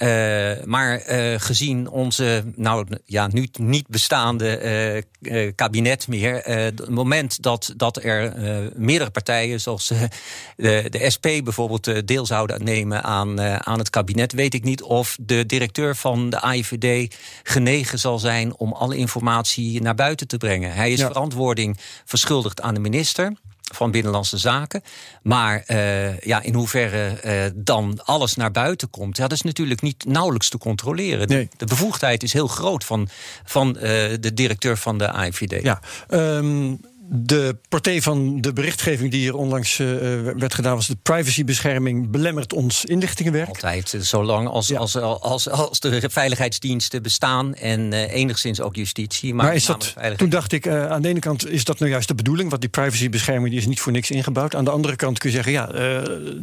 maar 0.65 1.01
gezien 1.39 1.89
onze, 1.89 2.43
nou 2.55 2.87
ja, 3.05 3.27
nu 3.27 3.47
niet 3.59 3.87
bestaande 3.87 5.03
kabinet 5.55 6.07
meer. 6.07 6.41
het 6.43 6.89
moment 6.89 7.41
dat, 7.43 7.73
dat 7.77 8.03
er 8.03 8.33
meerdere 8.75 9.09
partijen, 9.09 9.61
zoals 9.61 9.87
de, 9.87 10.85
de 10.89 11.09
SP 11.15 11.25
bijvoorbeeld, 11.43 12.07
deel 12.07 12.25
zouden 12.25 12.63
nemen 12.63 13.03
aan, 13.03 13.41
aan 13.41 13.79
het 13.79 13.89
kabinet, 13.89 14.33
weet 14.33 14.53
ik 14.53 14.63
niet 14.63 14.81
of 14.81 15.17
de 15.21 15.45
directeur 15.45 15.95
van 16.01 16.29
de 16.29 16.39
AIVD 16.39 17.15
genegen 17.43 17.99
zal 17.99 18.19
zijn 18.19 18.55
om 18.57 18.73
alle 18.73 18.97
informatie 18.97 19.81
naar 19.81 19.95
buiten 19.95 20.27
te 20.27 20.37
brengen. 20.37 20.73
Hij 20.73 20.91
is 20.91 20.99
ja. 20.99 21.07
verantwoording 21.07 21.77
verschuldigd 22.05 22.61
aan 22.61 22.73
de 22.73 22.79
minister 22.79 23.33
van 23.73 23.91
Binnenlandse 23.91 24.37
Zaken. 24.37 24.83
Maar 25.21 25.63
uh, 25.67 26.19
ja, 26.19 26.41
in 26.41 26.53
hoeverre 26.53 27.19
uh, 27.25 27.51
dan 27.55 27.99
alles 28.05 28.35
naar 28.35 28.51
buiten 28.51 28.89
komt, 28.89 29.17
ja, 29.17 29.23
dat 29.23 29.37
is 29.37 29.41
natuurlijk 29.41 29.81
niet 29.81 30.05
nauwelijks 30.05 30.49
te 30.49 30.57
controleren. 30.57 31.27
Nee. 31.27 31.49
De 31.57 31.65
bevoegdheid 31.65 32.23
is 32.23 32.33
heel 32.33 32.47
groot 32.47 32.83
van, 32.83 33.09
van 33.43 33.67
uh, 33.75 33.81
de 34.19 34.31
directeur 34.33 34.77
van 34.77 34.97
de 34.97 35.11
AIVD. 35.11 35.63
Ja, 35.63 35.79
um 36.09 36.79
de 37.13 37.57
partij 37.69 38.01
van 38.01 38.41
de 38.41 38.53
berichtgeving 38.53 39.11
die 39.11 39.19
hier 39.19 39.35
onlangs 39.35 39.79
uh, 39.79 39.87
werd 40.35 40.53
gedaan, 40.53 40.75
was 40.75 40.87
de 40.87 40.97
privacybescherming 41.01 42.09
belemmert 42.09 42.53
ons 42.53 42.85
inlichtingenwerk. 42.85 43.47
Altijd, 43.47 43.95
zolang 43.99 44.47
als, 44.47 44.67
ja. 44.67 44.77
als, 44.77 44.97
als, 44.97 45.49
als 45.49 45.79
de 45.79 46.09
veiligheidsdiensten 46.09 47.01
bestaan 47.01 47.55
en 47.55 47.91
uh, 47.91 48.13
enigszins 48.13 48.61
ook 48.61 48.75
justitie. 48.75 49.33
Maar, 49.33 49.45
maar 49.45 49.55
is 49.55 49.65
dat, 49.65 49.95
toen 50.17 50.29
dacht 50.29 50.51
ik, 50.51 50.65
uh, 50.65 50.91
aan 50.91 51.01
de 51.01 51.07
ene 51.07 51.19
kant 51.19 51.47
is 51.49 51.63
dat 51.63 51.79
nou 51.79 51.91
juist 51.91 52.07
de 52.07 52.15
bedoeling, 52.15 52.49
want 52.49 52.61
die 52.61 52.69
privacybescherming 52.69 53.49
die 53.49 53.59
is 53.59 53.67
niet 53.67 53.79
voor 53.79 53.91
niks 53.91 54.11
ingebouwd. 54.11 54.55
Aan 54.55 54.65
de 54.65 54.71
andere 54.71 54.95
kant 54.95 55.19
kun 55.19 55.29
je 55.29 55.35
zeggen, 55.35 55.51
ja, 55.51 55.71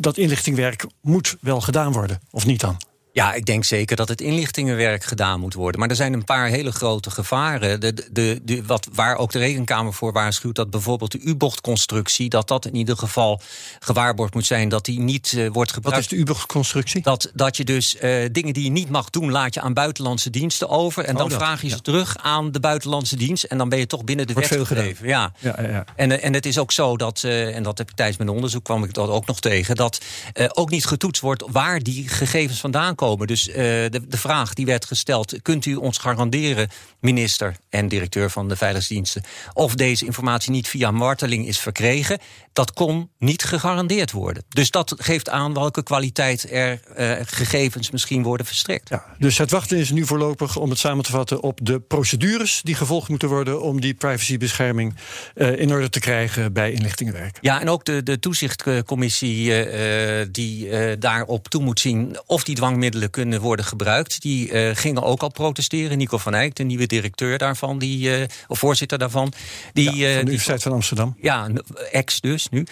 dat 0.00 0.16
inlichtingwerk 0.16 0.86
moet 1.00 1.36
wel 1.40 1.60
gedaan 1.60 1.92
worden, 1.92 2.20
of 2.30 2.46
niet 2.46 2.60
dan? 2.60 2.76
Ja, 3.18 3.34
ik 3.34 3.46
denk 3.46 3.64
zeker 3.64 3.96
dat 3.96 4.08
het 4.08 4.20
inlichtingenwerk 4.20 5.04
gedaan 5.04 5.40
moet 5.40 5.54
worden. 5.54 5.80
Maar 5.80 5.88
er 5.88 5.96
zijn 5.96 6.12
een 6.12 6.24
paar 6.24 6.48
hele 6.48 6.72
grote 6.72 7.10
gevaren. 7.10 7.80
De, 7.80 7.94
de, 8.12 8.40
de, 8.42 8.64
wat, 8.66 8.88
waar 8.92 9.16
ook 9.16 9.32
de 9.32 9.38
Rekenkamer 9.38 9.92
voor 9.92 10.12
waarschuwt 10.12 10.54
dat 10.54 10.70
bijvoorbeeld 10.70 11.12
de 11.12 11.20
U-bochtconstructie, 11.20 12.28
dat 12.28 12.48
dat 12.48 12.66
in 12.66 12.74
ieder 12.74 12.96
geval 12.96 13.40
gewaarborgd 13.78 14.34
moet 14.34 14.46
zijn 14.46 14.68
dat 14.68 14.84
die 14.84 15.00
niet 15.00 15.32
uh, 15.32 15.48
wordt 15.52 15.72
gebruikt. 15.72 16.00
Wat 16.00 16.12
is 16.12 16.18
de 16.18 16.24
U-bochtconstructie? 16.24 17.02
Dat, 17.02 17.30
dat 17.34 17.56
je 17.56 17.64
dus 17.64 17.94
uh, 17.94 18.00
dingen 18.32 18.54
die 18.54 18.64
je 18.64 18.70
niet 18.70 18.90
mag 18.90 19.10
doen, 19.10 19.30
laat 19.30 19.54
je 19.54 19.60
aan 19.60 19.74
buitenlandse 19.74 20.30
diensten 20.30 20.68
over. 20.68 21.04
En 21.04 21.12
oh, 21.12 21.18
dan 21.18 21.28
dat, 21.28 21.38
vraag 21.38 21.60
je 21.60 21.68
ja. 21.68 21.76
ze 21.76 21.82
terug 21.82 22.16
aan 22.16 22.52
de 22.52 22.60
buitenlandse 22.60 23.16
dienst. 23.16 23.44
En 23.44 23.58
dan 23.58 23.68
ben 23.68 23.78
je 23.78 23.86
toch 23.86 24.04
binnen 24.04 24.26
de 24.26 24.32
wordt 24.32 24.48
wet 24.48 24.66
gebleven. 24.66 25.06
Ja. 25.06 25.32
Ja, 25.38 25.54
ja, 25.62 25.68
ja. 25.68 25.84
En, 25.96 26.22
en 26.22 26.34
het 26.34 26.46
is 26.46 26.58
ook 26.58 26.72
zo 26.72 26.96
dat, 26.96 27.22
uh, 27.24 27.56
en 27.56 27.62
dat 27.62 27.78
heb 27.78 27.90
ik 27.90 27.96
tijdens 27.96 28.18
mijn 28.18 28.30
onderzoek 28.30 28.64
kwam 28.64 28.84
ik 28.84 28.94
dat 28.94 29.08
ook 29.08 29.26
nog 29.26 29.40
tegen, 29.40 29.76
dat 29.76 30.00
ook 30.52 30.70
niet 30.70 30.86
getoetst 30.86 31.22
wordt 31.22 31.44
waar 31.50 31.82
die 31.82 32.08
gegevens 32.08 32.60
vandaan 32.60 32.94
komen. 32.94 33.07
Dus 33.16 33.42
de, 33.44 34.00
de, 34.08 34.16
vraag 34.16 34.54
die 34.54 34.66
werd 34.66 34.84
gesteld: 34.84 35.42
kunt 35.42 35.66
u 35.66 35.74
ons 35.74 35.98
garanderen, 35.98 36.68
minister 37.00 37.56
en 37.68 37.88
directeur 37.88 38.30
van 38.30 38.48
de 38.48 38.56
veiligheidsdiensten, 38.56 39.22
of 39.52 39.74
deze 39.74 40.04
informatie 40.04 40.50
niet 40.50 40.68
via 40.68 40.90
marteling 40.90 41.46
is 41.46 41.58
verkregen? 41.58 42.18
Dat 42.52 42.72
kon 42.72 43.10
niet 43.18 43.44
gegarandeerd 43.44 44.12
worden. 44.12 44.44
Dus 44.48 44.70
dat 44.70 44.94
geeft 44.98 45.28
aan 45.28 45.54
welke 45.54 45.82
kwaliteit 45.82 46.50
er 46.50 46.80
uh, 46.98 47.12
gegevens 47.26 47.90
misschien 47.90 48.22
worden 48.22 48.46
verstrekt. 48.46 48.88
Ja, 48.88 49.04
dus 49.18 49.38
het 49.38 49.50
wachten 49.50 49.78
is 49.78 49.90
nu 49.90 50.06
voorlopig, 50.06 50.56
om 50.56 50.70
het 50.70 50.78
samen 50.78 51.04
te 51.04 51.10
vatten, 51.10 51.42
op 51.42 51.58
de 51.62 51.80
procedures 51.80 52.60
die 52.62 52.74
gevolgd 52.74 53.08
moeten 53.08 53.28
worden 53.28 53.62
om 53.62 53.80
die 53.80 53.94
privacybescherming 53.94 54.94
uh, 55.34 55.60
in 55.60 55.72
orde 55.72 55.88
te 55.88 56.00
krijgen 56.00 56.52
bij 56.52 56.72
inlichtingenwerk. 56.72 57.38
Ja, 57.40 57.60
en 57.60 57.68
ook 57.68 57.84
de, 57.84 58.02
de 58.02 58.18
toezichtcommissie 58.18 59.66
die 60.30 60.98
daarop 60.98 61.48
toe 61.48 61.62
moet 61.62 61.80
zien 61.80 62.18
of 62.26 62.44
die 62.44 62.54
dwangmiddelen 62.54 62.97
kunnen 63.06 63.40
worden 63.40 63.64
gebruikt. 63.64 64.20
Die 64.20 64.52
uh, 64.52 64.70
gingen 64.74 65.02
ook 65.02 65.22
al 65.22 65.30
protesteren. 65.30 65.98
Nico 65.98 66.18
van 66.18 66.34
Eyck, 66.34 66.54
de 66.54 66.62
nieuwe 66.62 66.86
directeur 66.86 67.38
daarvan, 67.38 67.78
die, 67.78 68.18
uh, 68.18 68.24
of 68.48 68.58
voorzitter 68.58 68.98
daarvan. 68.98 69.32
Die, 69.72 69.84
ja, 69.84 69.90
van 69.90 69.98
de 69.98 70.04
uh, 70.04 70.20
Universiteit 70.20 70.62
van 70.62 70.72
Amsterdam. 70.72 71.16
Ja, 71.20 71.48
ex 71.92 72.20
dus 72.20 72.48
nu. 72.48 72.66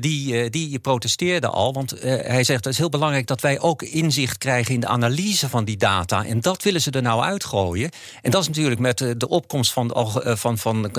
die, 0.00 0.50
die 0.50 0.78
protesteerde 0.78 1.48
al, 1.48 1.72
want 1.72 1.94
hij 2.00 2.44
zegt 2.44 2.64
het 2.64 2.72
is 2.72 2.78
heel 2.78 2.88
belangrijk 2.88 3.26
dat 3.26 3.40
wij 3.40 3.60
ook 3.60 3.82
inzicht 3.82 4.38
krijgen 4.38 4.74
in 4.74 4.80
de 4.80 4.86
analyse 4.86 5.48
van 5.48 5.64
die 5.64 5.76
data. 5.76 6.24
En 6.24 6.40
dat 6.40 6.62
willen 6.62 6.80
ze 6.80 6.90
er 6.90 7.02
nou 7.02 7.22
uitgooien. 7.22 7.90
En 8.22 8.30
dat 8.30 8.40
is 8.40 8.48
natuurlijk 8.48 8.80
met 8.80 8.98
de 8.98 9.28
opkomst 9.28 9.72
van, 9.72 9.90
van, 10.38 10.58
van 10.58 10.90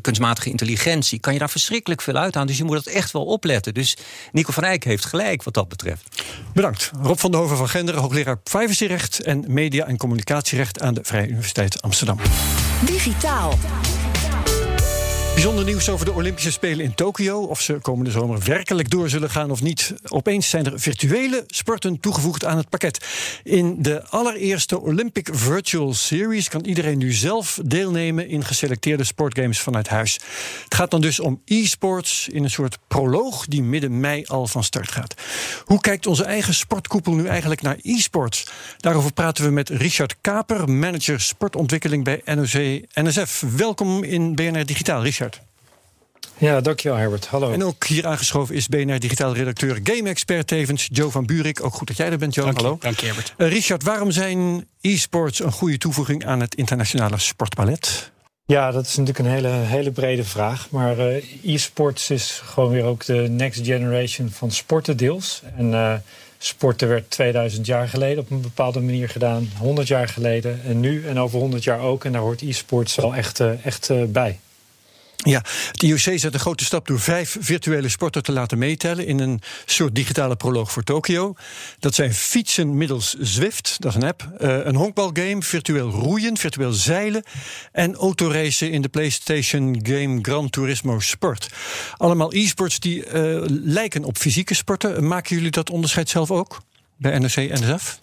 kunstmatige 0.00 0.50
intelligentie, 0.50 1.20
kan 1.20 1.32
je 1.32 1.38
daar 1.38 1.50
verschrikkelijk 1.50 2.02
veel 2.02 2.16
uit 2.16 2.36
aan. 2.36 2.46
Dus 2.46 2.58
je 2.58 2.64
moet 2.64 2.84
dat 2.84 2.94
echt 2.94 3.12
wel 3.12 3.24
opletten. 3.24 3.74
Dus 3.74 3.96
Nico 4.32 4.52
van 4.52 4.64
Eyck 4.64 4.84
heeft 4.84 5.04
gelijk 5.04 5.42
wat 5.42 5.54
dat 5.54 5.68
betreft. 5.68 6.22
Bedankt. 6.54 6.90
Rob 7.02 7.18
van 7.18 7.30
der 7.30 7.40
Hoven 7.40 7.51
van 7.56 7.68
Genderen, 7.68 8.00
hoogleraar 8.00 8.36
privacyrecht 8.36 9.20
en 9.20 9.44
media- 9.48 9.86
en 9.86 9.96
communicatierecht 9.96 10.80
aan 10.80 10.94
de 10.94 11.00
Vrije 11.02 11.28
Universiteit 11.28 11.82
Amsterdam. 11.82 12.18
Digitaal. 12.84 13.58
Bijzonder 15.32 15.64
nieuws 15.64 15.88
over 15.88 16.06
de 16.06 16.12
Olympische 16.12 16.50
Spelen 16.50 16.84
in 16.84 16.94
Tokio. 16.94 17.40
Of 17.40 17.60
ze 17.60 17.78
komende 17.82 18.10
zomer 18.10 18.40
werkelijk 18.44 18.90
door 18.90 19.08
zullen 19.08 19.30
gaan 19.30 19.50
of 19.50 19.62
niet. 19.62 19.94
Opeens 20.08 20.50
zijn 20.50 20.66
er 20.66 20.80
virtuele 20.80 21.44
sporten 21.46 22.00
toegevoegd 22.00 22.44
aan 22.44 22.56
het 22.56 22.68
pakket. 22.68 23.06
In 23.42 23.82
de 23.82 24.08
allereerste 24.08 24.80
Olympic 24.80 25.28
Virtual 25.32 25.94
Series 25.94 26.48
kan 26.48 26.64
iedereen 26.64 26.98
nu 26.98 27.12
zelf 27.12 27.58
deelnemen 27.64 28.28
in 28.28 28.44
geselecteerde 28.44 29.04
sportgames 29.04 29.60
vanuit 29.60 29.88
huis. 29.88 30.12
Het 30.64 30.74
gaat 30.74 30.90
dan 30.90 31.00
dus 31.00 31.20
om 31.20 31.40
e-sports 31.44 32.28
in 32.28 32.44
een 32.44 32.50
soort 32.50 32.78
proloog 32.88 33.46
die 33.46 33.62
midden 33.62 34.00
mei 34.00 34.24
al 34.26 34.46
van 34.46 34.64
start 34.64 34.90
gaat. 34.90 35.14
Hoe 35.64 35.80
kijkt 35.80 36.06
onze 36.06 36.24
eigen 36.24 36.54
sportkoepel 36.54 37.12
nu 37.12 37.26
eigenlijk 37.26 37.62
naar 37.62 37.76
e-sports? 37.82 38.46
Daarover 38.76 39.12
praten 39.12 39.44
we 39.44 39.50
met 39.50 39.68
Richard 39.68 40.16
Kaper, 40.20 40.68
manager 40.68 41.20
sportontwikkeling 41.20 42.04
bij 42.04 42.20
NOC-NSF. 42.24 43.44
Welkom 43.56 44.04
in 44.04 44.34
BNR 44.34 44.66
Digitaal, 44.66 45.02
Richard. 45.02 45.31
Ja, 46.38 46.60
dankjewel 46.60 46.98
Herbert. 46.98 47.26
Hallo. 47.26 47.52
En 47.52 47.64
ook 47.64 47.86
hier 47.86 48.06
aangeschoven 48.06 48.54
is 48.54 48.68
BNR 48.68 48.98
Digitaal 48.98 49.34
redacteur 49.34 49.80
Game-expert 49.82 50.46
tevens 50.46 50.88
Joe 50.92 51.10
van 51.10 51.26
Buurik. 51.26 51.64
Ook 51.64 51.74
goed 51.74 51.86
dat 51.86 51.96
jij 51.96 52.10
er 52.10 52.18
bent, 52.18 52.34
Joe. 52.34 52.44
Dank 52.44 52.58
je, 52.58 52.62
Hallo. 52.62 52.78
Dank 52.80 53.00
je, 53.00 53.06
Herbert. 53.06 53.34
Uh, 53.36 53.48
Richard, 53.48 53.82
waarom 53.82 54.10
zijn 54.10 54.68
e-sports 54.80 55.40
een 55.40 55.52
goede 55.52 55.78
toevoeging 55.78 56.26
aan 56.26 56.40
het 56.40 56.54
internationale 56.54 57.18
sportballet? 57.18 58.10
Ja, 58.44 58.70
dat 58.70 58.86
is 58.86 58.96
natuurlijk 58.96 59.18
een 59.26 59.32
hele, 59.32 59.48
hele 59.48 59.90
brede 59.90 60.24
vraag. 60.24 60.70
Maar 60.70 60.98
uh, 60.98 61.24
e-sports 61.42 62.10
is 62.10 62.40
gewoon 62.44 62.70
weer 62.70 62.84
ook 62.84 63.04
de 63.04 63.26
next 63.30 63.64
generation 63.64 64.30
van 64.30 64.50
sporten 64.50 64.96
deels. 64.96 65.42
En 65.56 65.70
uh, 65.70 65.94
sporten 66.38 66.88
werd 66.88 67.10
2000 67.10 67.66
jaar 67.66 67.88
geleden 67.88 68.22
op 68.22 68.30
een 68.30 68.40
bepaalde 68.40 68.80
manier 68.80 69.08
gedaan. 69.08 69.50
100 69.58 69.88
jaar 69.88 70.08
geleden 70.08 70.60
en 70.64 70.80
nu 70.80 71.06
en 71.06 71.18
over 71.18 71.38
100 71.38 71.64
jaar 71.64 71.80
ook. 71.80 72.04
En 72.04 72.12
daar 72.12 72.20
hoort 72.20 72.42
e-sports 72.42 72.94
wel 72.94 73.14
echt, 73.14 73.40
echt 73.40 74.12
bij. 74.12 74.38
Ja, 75.24 75.42
het 75.72 75.82
IOC 75.82 75.98
zet 75.98 76.34
een 76.34 76.40
grote 76.40 76.64
stap 76.64 76.86
door 76.86 77.00
vijf 77.00 77.36
virtuele 77.40 77.88
sporten 77.88 78.22
te 78.22 78.32
laten 78.32 78.58
meetellen 78.58 79.06
in 79.06 79.18
een 79.18 79.40
soort 79.64 79.94
digitale 79.94 80.36
proloog 80.36 80.72
voor 80.72 80.82
Tokio. 80.82 81.34
Dat 81.78 81.94
zijn 81.94 82.14
fietsen 82.14 82.76
middels 82.76 83.14
Zwift, 83.18 83.76
dat 83.78 83.90
is 83.90 84.02
een 84.02 84.08
app, 84.08 84.28
uh, 84.40 84.64
een 84.64 84.74
honkbalgame, 84.74 85.42
virtueel 85.42 85.90
roeien, 85.90 86.36
virtueel 86.36 86.72
zeilen 86.72 87.22
en 87.72 87.94
autoracen 87.94 88.70
in 88.70 88.82
de 88.82 88.88
PlayStation 88.88 89.80
game 89.82 90.18
Gran 90.22 90.50
Turismo 90.50 91.00
Sport. 91.00 91.48
Allemaal 91.96 92.34
e-sports 92.34 92.78
die 92.78 93.06
uh, 93.06 93.42
lijken 93.46 94.04
op 94.04 94.16
fysieke 94.16 94.54
sporten. 94.54 95.06
Maken 95.06 95.36
jullie 95.36 95.50
dat 95.50 95.70
onderscheid 95.70 96.08
zelf 96.08 96.30
ook 96.30 96.62
bij 96.96 97.18
NOC-NSF? 97.18 98.01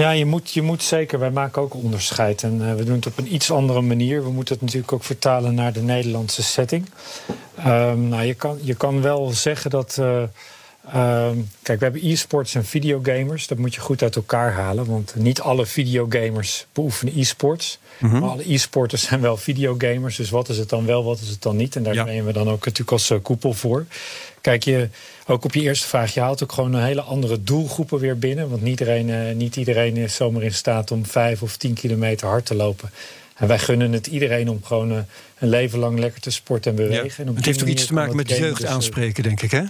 Ja, 0.00 0.10
je 0.10 0.24
moet, 0.24 0.52
je 0.52 0.62
moet 0.62 0.82
zeker. 0.82 1.18
Wij 1.18 1.30
maken 1.30 1.62
ook 1.62 1.74
onderscheid. 1.74 2.42
En 2.42 2.60
uh, 2.60 2.74
we 2.74 2.84
doen 2.84 2.94
het 2.94 3.06
op 3.06 3.18
een 3.18 3.34
iets 3.34 3.50
andere 3.50 3.80
manier. 3.80 4.22
We 4.22 4.30
moeten 4.30 4.54
het 4.54 4.62
natuurlijk 4.62 4.92
ook 4.92 5.04
vertalen 5.04 5.54
naar 5.54 5.72
de 5.72 5.82
Nederlandse 5.82 6.42
setting. 6.42 6.90
Um, 7.58 8.08
nou, 8.08 8.22
je, 8.22 8.34
kan, 8.34 8.58
je 8.62 8.74
kan 8.74 9.02
wel 9.02 9.30
zeggen 9.30 9.70
dat. 9.70 9.96
Uh, 10.00 10.22
um, 10.86 11.50
kijk, 11.62 11.78
we 11.78 11.84
hebben 11.84 12.10
e-sports 12.10 12.54
en 12.54 12.64
videogamers. 12.64 13.46
Dat 13.46 13.58
moet 13.58 13.74
je 13.74 13.80
goed 13.80 14.02
uit 14.02 14.16
elkaar 14.16 14.52
halen. 14.52 14.86
Want 14.86 15.14
niet 15.16 15.40
alle 15.40 15.66
videogamers 15.66 16.66
beoefenen 16.72 17.18
e-sports. 17.18 17.78
Mm 17.98 18.10
-hmm. 18.10 18.20
Maar 18.20 18.30
alle 18.30 18.52
e-sporters 18.52 19.02
zijn 19.02 19.20
wel 19.20 19.36
videogamers. 19.36 20.16
Dus 20.16 20.30
wat 20.30 20.48
is 20.48 20.58
het 20.58 20.68
dan 20.68 20.86
wel, 20.86 21.04
wat 21.04 21.20
is 21.20 21.28
het 21.28 21.42
dan 21.42 21.56
niet? 21.56 21.76
En 21.76 21.82
daar 21.82 21.94
ja. 21.94 22.04
nemen 22.04 22.26
we 22.26 22.32
dan 22.32 22.48
ook 22.48 22.64
natuurlijk 22.64 22.90
als 22.90 23.10
uh, 23.10 23.18
koepel 23.22 23.52
voor. 23.52 23.86
Kijk, 24.40 24.64
je, 24.64 24.88
ook 25.26 25.44
op 25.44 25.54
je 25.54 25.60
eerste 25.60 25.86
vraag, 25.86 26.14
je 26.14 26.20
haalt 26.20 26.42
ook 26.42 26.52
gewoon 26.52 26.72
een 26.72 26.84
hele 26.84 27.02
andere 27.02 27.42
doelgroepen 27.42 27.98
weer 27.98 28.18
binnen. 28.18 28.48
Want 28.48 28.62
niet 28.62 28.80
iedereen, 28.80 29.08
uh, 29.08 29.34
niet 29.34 29.56
iedereen 29.56 29.96
is 29.96 30.14
zomaar 30.14 30.42
in 30.42 30.54
staat 30.54 30.90
om 30.90 31.06
vijf 31.06 31.42
of 31.42 31.56
tien 31.56 31.74
kilometer 31.74 32.28
hard 32.28 32.46
te 32.46 32.54
lopen. 32.54 32.90
En 33.34 33.48
wij 33.48 33.58
gunnen 33.58 33.92
het 33.92 34.06
iedereen 34.06 34.48
om 34.48 34.64
gewoon 34.64 34.92
uh, 34.92 34.98
een 35.38 35.48
leven 35.48 35.78
lang 35.78 35.98
lekker 35.98 36.20
te 36.20 36.30
sporten 36.30 36.70
en 36.70 36.76
bewegen. 36.76 37.04
Ja. 37.06 37.16
En 37.16 37.28
op 37.28 37.36
het 37.36 37.44
heeft 37.44 37.62
ook 37.62 37.68
iets 37.68 37.86
te 37.86 37.92
maken 37.92 38.16
met 38.16 38.28
de 38.28 38.38
jeugd 38.38 38.60
dus, 38.60 38.70
aanspreken, 38.70 39.22
denk 39.22 39.42
ik, 39.42 39.50
hè? 39.50 39.62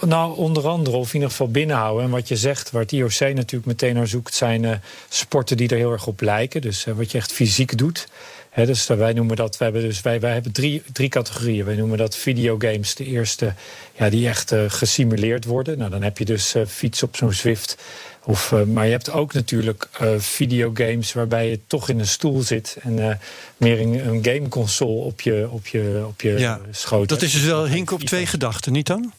Nou, 0.00 0.36
onder 0.36 0.68
andere, 0.68 0.96
of 0.96 1.08
in 1.08 1.14
ieder 1.14 1.30
geval 1.30 1.50
binnenhouden. 1.50 2.04
En 2.04 2.10
wat 2.10 2.28
je 2.28 2.36
zegt, 2.36 2.70
waar 2.70 2.82
het 2.82 2.92
IOC 2.92 3.20
natuurlijk 3.20 3.66
meteen 3.66 3.94
naar 3.94 4.06
zoekt, 4.06 4.34
zijn 4.34 4.62
uh, 4.62 4.72
sporten 5.08 5.56
die 5.56 5.68
er 5.68 5.76
heel 5.76 5.92
erg 5.92 6.06
op 6.06 6.20
lijken. 6.20 6.60
Dus 6.60 6.86
uh, 6.86 6.94
wat 6.94 7.10
je 7.10 7.18
echt 7.18 7.32
fysiek 7.32 7.78
doet. 7.78 8.08
He, 8.50 8.66
dus 8.66 8.86
wij 8.86 9.12
noemen 9.12 9.36
dat, 9.36 9.58
wij 9.58 9.68
hebben, 9.68 9.88
dus 9.88 10.00
wij, 10.00 10.20
wij 10.20 10.32
hebben 10.32 10.52
drie, 10.52 10.82
drie 10.92 11.08
categorieën. 11.08 11.64
Wij 11.64 11.74
noemen 11.74 11.98
dat 11.98 12.16
videogames, 12.16 12.94
de 12.94 13.04
eerste, 13.04 13.54
ja, 13.98 14.10
die 14.10 14.28
echt 14.28 14.52
uh, 14.52 14.64
gesimuleerd 14.66 15.44
worden. 15.44 15.78
Nou, 15.78 15.90
dan 15.90 16.02
heb 16.02 16.18
je 16.18 16.24
dus 16.24 16.54
fiets 16.68 17.02
op 17.02 17.16
zo'n 17.16 17.32
Zwift. 17.32 17.76
Of, 18.24 18.54
maar 18.66 18.84
je 18.84 18.90
hebt 18.90 19.10
ook 19.10 19.32
natuurlijk 19.32 19.88
videogames 20.18 21.12
waarbij 21.12 21.50
je 21.50 21.60
toch 21.66 21.88
in 21.88 21.98
een 21.98 22.06
stoel 22.06 22.42
zit 22.42 22.76
en 22.82 23.20
meer 23.56 23.80
een, 23.80 24.08
een 24.08 24.24
gameconsole 24.24 25.04
op 25.04 25.20
je, 25.20 25.48
op 25.50 25.66
je, 25.66 26.04
op 26.06 26.20
je 26.20 26.38
ja, 26.38 26.60
schoot. 26.70 27.08
Dat 27.08 27.22
is 27.22 27.32
dus 27.32 27.44
wel 27.44 27.66
hinken 27.66 27.96
op 27.96 28.02
twee 28.02 28.26
gedachten, 28.26 28.72
niet 28.72 28.86
dan? 28.86 29.12